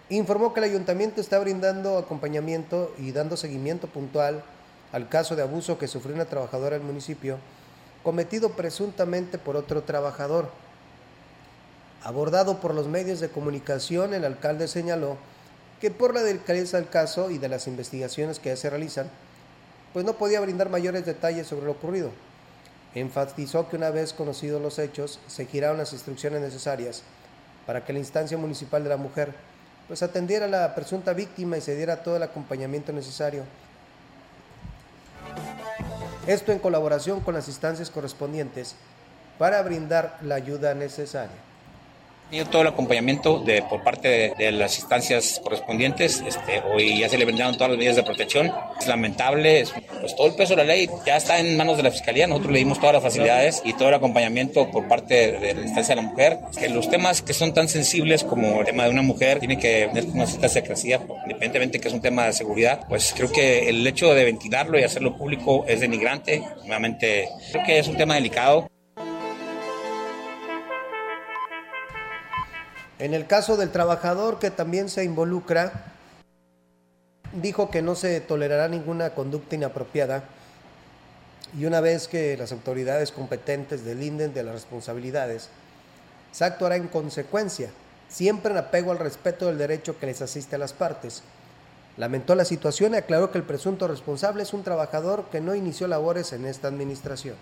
informó 0.09 0.53
que 0.53 0.59
el 0.59 0.65
ayuntamiento 0.65 1.19
está 1.19 1.39
brindando 1.39 1.97
acompañamiento 1.97 2.93
y 2.99 3.11
dando 3.11 3.37
seguimiento 3.37 3.87
puntual 3.87 4.43
al 4.91 5.09
caso 5.09 5.35
de 5.35 5.41
abuso 5.41 5.79
que 5.79 5.87
sufrió 5.87 6.13
una 6.13 6.25
trabajadora 6.25 6.77
del 6.77 6.85
municipio, 6.85 7.39
cometido 8.03 8.51
presuntamente 8.51 9.39
por 9.39 9.55
otro 9.55 9.81
trabajador. 9.81 10.51
Abordado 12.03 12.61
por 12.61 12.75
los 12.75 12.85
medios 12.85 13.19
de 13.21 13.29
comunicación, 13.29 14.13
el 14.13 14.25
alcalde 14.25 14.67
señaló 14.67 15.17
que 15.81 15.89
por 15.89 16.13
la 16.13 16.21
delicadeza 16.21 16.77
del 16.77 16.87
caso 16.87 17.31
y 17.31 17.39
de 17.39 17.49
las 17.49 17.65
investigaciones 17.65 18.37
que 18.37 18.49
ya 18.49 18.57
se 18.57 18.69
realizan, 18.69 19.09
pues 19.91 20.05
no 20.05 20.13
podía 20.13 20.39
brindar 20.39 20.69
mayores 20.69 21.03
detalles 21.03 21.47
sobre 21.47 21.65
lo 21.65 21.71
ocurrido 21.71 22.11
enfatizó 22.95 23.69
que 23.69 23.75
una 23.75 23.89
vez 23.89 24.13
conocidos 24.13 24.61
los 24.61 24.79
hechos, 24.79 25.19
se 25.27 25.45
giraron 25.45 25.77
las 25.77 25.93
instrucciones 25.93 26.41
necesarias 26.41 27.03
para 27.65 27.83
que 27.83 27.93
la 27.93 27.99
instancia 27.99 28.37
municipal 28.37 28.83
de 28.83 28.89
la 28.89 28.97
mujer 28.97 29.33
pues 29.87 30.01
atendiera 30.01 30.45
a 30.45 30.49
la 30.49 30.75
presunta 30.75 31.13
víctima 31.13 31.57
y 31.57 31.61
se 31.61 31.75
diera 31.75 32.03
todo 32.03 32.17
el 32.17 32.23
acompañamiento 32.23 32.91
necesario. 32.91 33.43
Esto 36.25 36.51
en 36.51 36.59
colaboración 36.59 37.19
con 37.19 37.35
las 37.35 37.47
instancias 37.47 37.91
correspondientes 37.91 38.75
para 39.37 39.61
brindar 39.61 40.17
la 40.21 40.35
ayuda 40.35 40.73
necesaria 40.73 41.54
tenido 42.29 42.47
todo 42.47 42.61
el 42.63 42.67
acompañamiento 42.69 43.39
de, 43.39 43.61
por 43.63 43.83
parte 43.83 44.33
de, 44.37 44.51
las 44.51 44.77
instancias 44.77 45.39
correspondientes. 45.43 46.23
Este, 46.25 46.61
hoy 46.61 46.99
ya 46.99 47.09
se 47.09 47.17
le 47.17 47.25
brindaron 47.25 47.55
todas 47.55 47.69
las 47.69 47.77
medidas 47.77 47.95
de 47.95 48.03
protección. 48.03 48.51
Es 48.79 48.87
lamentable, 48.87 49.65
pues 49.99 50.15
todo 50.15 50.27
el 50.27 50.35
peso 50.35 50.55
de 50.55 50.57
la 50.57 50.63
ley 50.63 50.89
ya 51.05 51.17
está 51.17 51.39
en 51.39 51.57
manos 51.57 51.77
de 51.77 51.83
la 51.83 51.91
Fiscalía. 51.91 52.27
Nosotros 52.27 52.53
le 52.53 52.59
dimos 52.59 52.79
todas 52.79 52.93
las 52.93 53.03
facilidades 53.03 53.61
y 53.63 53.73
todo 53.73 53.89
el 53.89 53.95
acompañamiento 53.95 54.69
por 54.71 54.87
parte 54.87 55.39
de 55.39 55.53
la 55.53 55.61
instancia 55.61 55.95
de 55.95 56.01
la 56.01 56.07
mujer. 56.07 56.39
Que 56.59 56.69
los 56.69 56.89
temas 56.89 57.21
que 57.21 57.33
son 57.33 57.53
tan 57.53 57.67
sensibles 57.67 58.23
como 58.23 58.59
el 58.59 58.65
tema 58.65 58.85
de 58.85 58.89
una 58.89 59.01
mujer 59.01 59.39
tiene 59.39 59.57
que 59.57 59.89
tener 59.93 60.09
una 60.11 60.25
cierta 60.25 60.49
secrecía, 60.49 61.01
independientemente 61.23 61.79
que 61.79 61.87
es 61.87 61.93
un 61.93 62.01
tema 62.01 62.25
de 62.25 62.33
seguridad. 62.33 62.85
Pues 62.87 63.13
creo 63.15 63.31
que 63.31 63.69
el 63.69 63.85
hecho 63.85 64.13
de 64.13 64.23
ventilarlo 64.23 64.79
y 64.79 64.83
hacerlo 64.83 65.17
público 65.17 65.65
es 65.67 65.79
denigrante. 65.79 66.43
Nuevamente, 66.65 67.29
creo 67.51 67.65
que 67.65 67.79
es 67.79 67.87
un 67.87 67.97
tema 67.97 68.15
delicado. 68.15 68.69
En 72.97 73.13
el 73.13 73.27
caso 73.27 73.57
del 73.57 73.71
trabajador 73.71 74.39
que 74.39 74.51
también 74.51 74.87
se 74.87 75.03
involucra, 75.03 75.93
dijo 77.33 77.69
que 77.69 77.81
no 77.81 77.95
se 77.95 78.21
tolerará 78.21 78.69
ninguna 78.69 79.09
conducta 79.09 79.55
inapropiada 79.55 80.23
y 81.57 81.65
una 81.65 81.81
vez 81.81 82.07
que 82.07 82.37
las 82.37 82.51
autoridades 82.51 83.11
competentes 83.11 83.83
delinden 83.83 84.33
de 84.33 84.43
las 84.43 84.53
responsabilidades, 84.53 85.49
se 86.31 86.45
actuará 86.45 86.75
en 86.75 86.87
consecuencia, 86.87 87.69
siempre 88.09 88.51
en 88.51 88.57
apego 88.57 88.91
al 88.91 88.99
respeto 88.99 89.47
del 89.47 89.57
derecho 89.57 89.97
que 89.99 90.05
les 90.05 90.21
asiste 90.21 90.55
a 90.55 90.59
las 90.59 90.73
partes. 90.73 91.23
Lamentó 91.97 92.35
la 92.35 92.43
situación 92.43 92.93
y 92.93 92.97
aclaró 92.97 93.31
que 93.31 93.37
el 93.37 93.45
presunto 93.45 93.87
responsable 93.87 94.43
es 94.43 94.53
un 94.53 94.63
trabajador 94.63 95.25
que 95.31 95.39
no 95.39 95.55
inició 95.55 95.87
labores 95.87 96.33
en 96.33 96.45
esta 96.45 96.67
administración. 96.67 97.35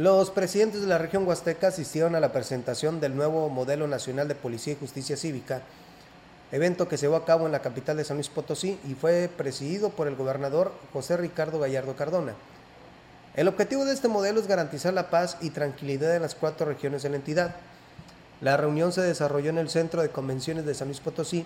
Los 0.00 0.30
presidentes 0.30 0.80
de 0.80 0.86
la 0.86 0.96
región 0.96 1.28
Huasteca 1.28 1.66
asistieron 1.66 2.14
a 2.14 2.20
la 2.20 2.32
presentación 2.32 3.00
del 3.00 3.14
nuevo 3.14 3.50
modelo 3.50 3.86
nacional 3.86 4.28
de 4.28 4.34
policía 4.34 4.72
y 4.72 4.76
justicia 4.76 5.14
cívica, 5.14 5.60
evento 6.52 6.88
que 6.88 6.96
se 6.96 7.04
llevó 7.04 7.16
a 7.16 7.26
cabo 7.26 7.44
en 7.44 7.52
la 7.52 7.60
capital 7.60 7.98
de 7.98 8.04
San 8.04 8.16
Luis 8.16 8.30
Potosí 8.30 8.80
y 8.88 8.94
fue 8.94 9.28
presidido 9.36 9.90
por 9.90 10.08
el 10.08 10.16
gobernador 10.16 10.72
José 10.94 11.18
Ricardo 11.18 11.60
Gallardo 11.60 11.96
Cardona. 11.96 12.32
El 13.34 13.46
objetivo 13.46 13.84
de 13.84 13.92
este 13.92 14.08
modelo 14.08 14.40
es 14.40 14.46
garantizar 14.46 14.94
la 14.94 15.10
paz 15.10 15.36
y 15.42 15.50
tranquilidad 15.50 16.16
en 16.16 16.22
las 16.22 16.34
cuatro 16.34 16.64
regiones 16.64 17.02
de 17.02 17.10
la 17.10 17.16
entidad. 17.16 17.56
La 18.40 18.56
reunión 18.56 18.94
se 18.94 19.02
desarrolló 19.02 19.50
en 19.50 19.58
el 19.58 19.68
Centro 19.68 20.00
de 20.00 20.08
Convenciones 20.08 20.64
de 20.64 20.74
San 20.74 20.88
Luis 20.88 21.00
Potosí 21.00 21.44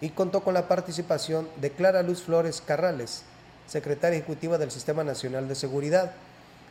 y 0.00 0.10
contó 0.10 0.44
con 0.44 0.54
la 0.54 0.68
participación 0.68 1.48
de 1.60 1.72
Clara 1.72 2.04
Luz 2.04 2.22
Flores 2.22 2.62
Carrales, 2.64 3.24
secretaria 3.66 4.18
ejecutiva 4.18 4.58
del 4.58 4.70
Sistema 4.70 5.02
Nacional 5.02 5.48
de 5.48 5.56
Seguridad, 5.56 6.12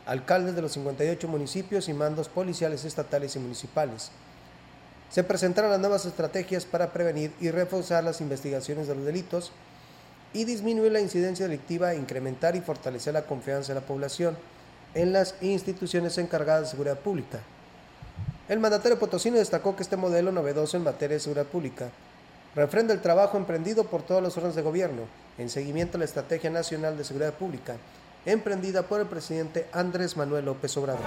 alcaldes 0.06 0.54
de 0.54 0.62
los 0.62 0.72
58 0.72 1.28
municipios 1.28 1.88
y 1.88 1.94
mandos 1.94 2.28
policiales 2.28 2.84
estatales 2.84 3.36
y 3.36 3.38
municipales. 3.38 4.10
Se 5.10 5.24
presentaron 5.24 5.70
las 5.70 5.80
nuevas 5.80 6.06
estrategias 6.06 6.64
para 6.64 6.92
prevenir 6.92 7.32
y 7.40 7.50
reforzar 7.50 8.02
las 8.04 8.20
investigaciones 8.20 8.88
de 8.88 8.94
los 8.94 9.04
delitos 9.04 9.52
y 10.32 10.44
disminuir 10.44 10.92
la 10.92 11.00
incidencia 11.00 11.46
delictiva, 11.46 11.94
incrementar 11.94 12.56
y 12.56 12.60
fortalecer 12.60 13.14
la 13.14 13.26
confianza 13.26 13.72
de 13.72 13.80
la 13.80 13.86
población 13.86 14.36
en 14.94 15.12
las 15.12 15.36
instituciones 15.40 16.18
encargadas 16.18 16.62
de 16.62 16.70
seguridad 16.70 16.98
pública. 16.98 17.40
El 18.48 18.58
mandatario 18.60 18.98
potosino 18.98 19.38
destacó 19.38 19.74
que 19.74 19.82
este 19.82 19.96
modelo 19.96 20.32
novedoso 20.32 20.76
en 20.76 20.84
materia 20.84 21.14
de 21.14 21.20
seguridad 21.20 21.46
pública 21.46 21.90
refrenda 22.54 22.92
el 22.92 23.00
trabajo 23.00 23.36
emprendido 23.36 23.84
por 23.84 24.02
todos 24.02 24.22
los 24.22 24.36
órganos 24.36 24.56
de 24.56 24.62
gobierno 24.62 25.02
en 25.38 25.48
seguimiento 25.48 25.96
a 25.96 26.00
la 26.00 26.04
Estrategia 26.04 26.50
Nacional 26.50 26.96
de 26.96 27.04
Seguridad 27.04 27.34
Pública 27.34 27.76
emprendida 28.26 28.82
por 28.82 29.00
el 29.00 29.06
presidente 29.06 29.66
Andrés 29.72 30.16
Manuel 30.16 30.46
López 30.46 30.76
Obrador. 30.76 31.04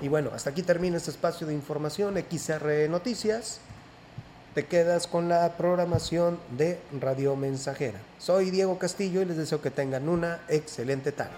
Y 0.00 0.08
bueno, 0.08 0.30
hasta 0.34 0.50
aquí 0.50 0.62
termina 0.62 0.96
este 0.96 1.10
espacio 1.10 1.46
de 1.46 1.54
información 1.54 2.14
XR 2.16 2.88
Noticias. 2.88 3.60
te 4.54 4.66
quedas 4.66 5.06
con 5.06 5.28
la 5.28 5.56
programación 5.56 6.38
de 6.56 6.80
Radio 7.00 7.36
Mensajera. 7.36 8.00
Soy 8.18 8.50
Diego 8.50 8.78
Castillo 8.78 9.22
y 9.22 9.24
les 9.24 9.36
deseo 9.36 9.60
que 9.60 9.70
tengan 9.70 10.08
una 10.08 10.40
excelente 10.48 11.12
tarde. 11.12 11.34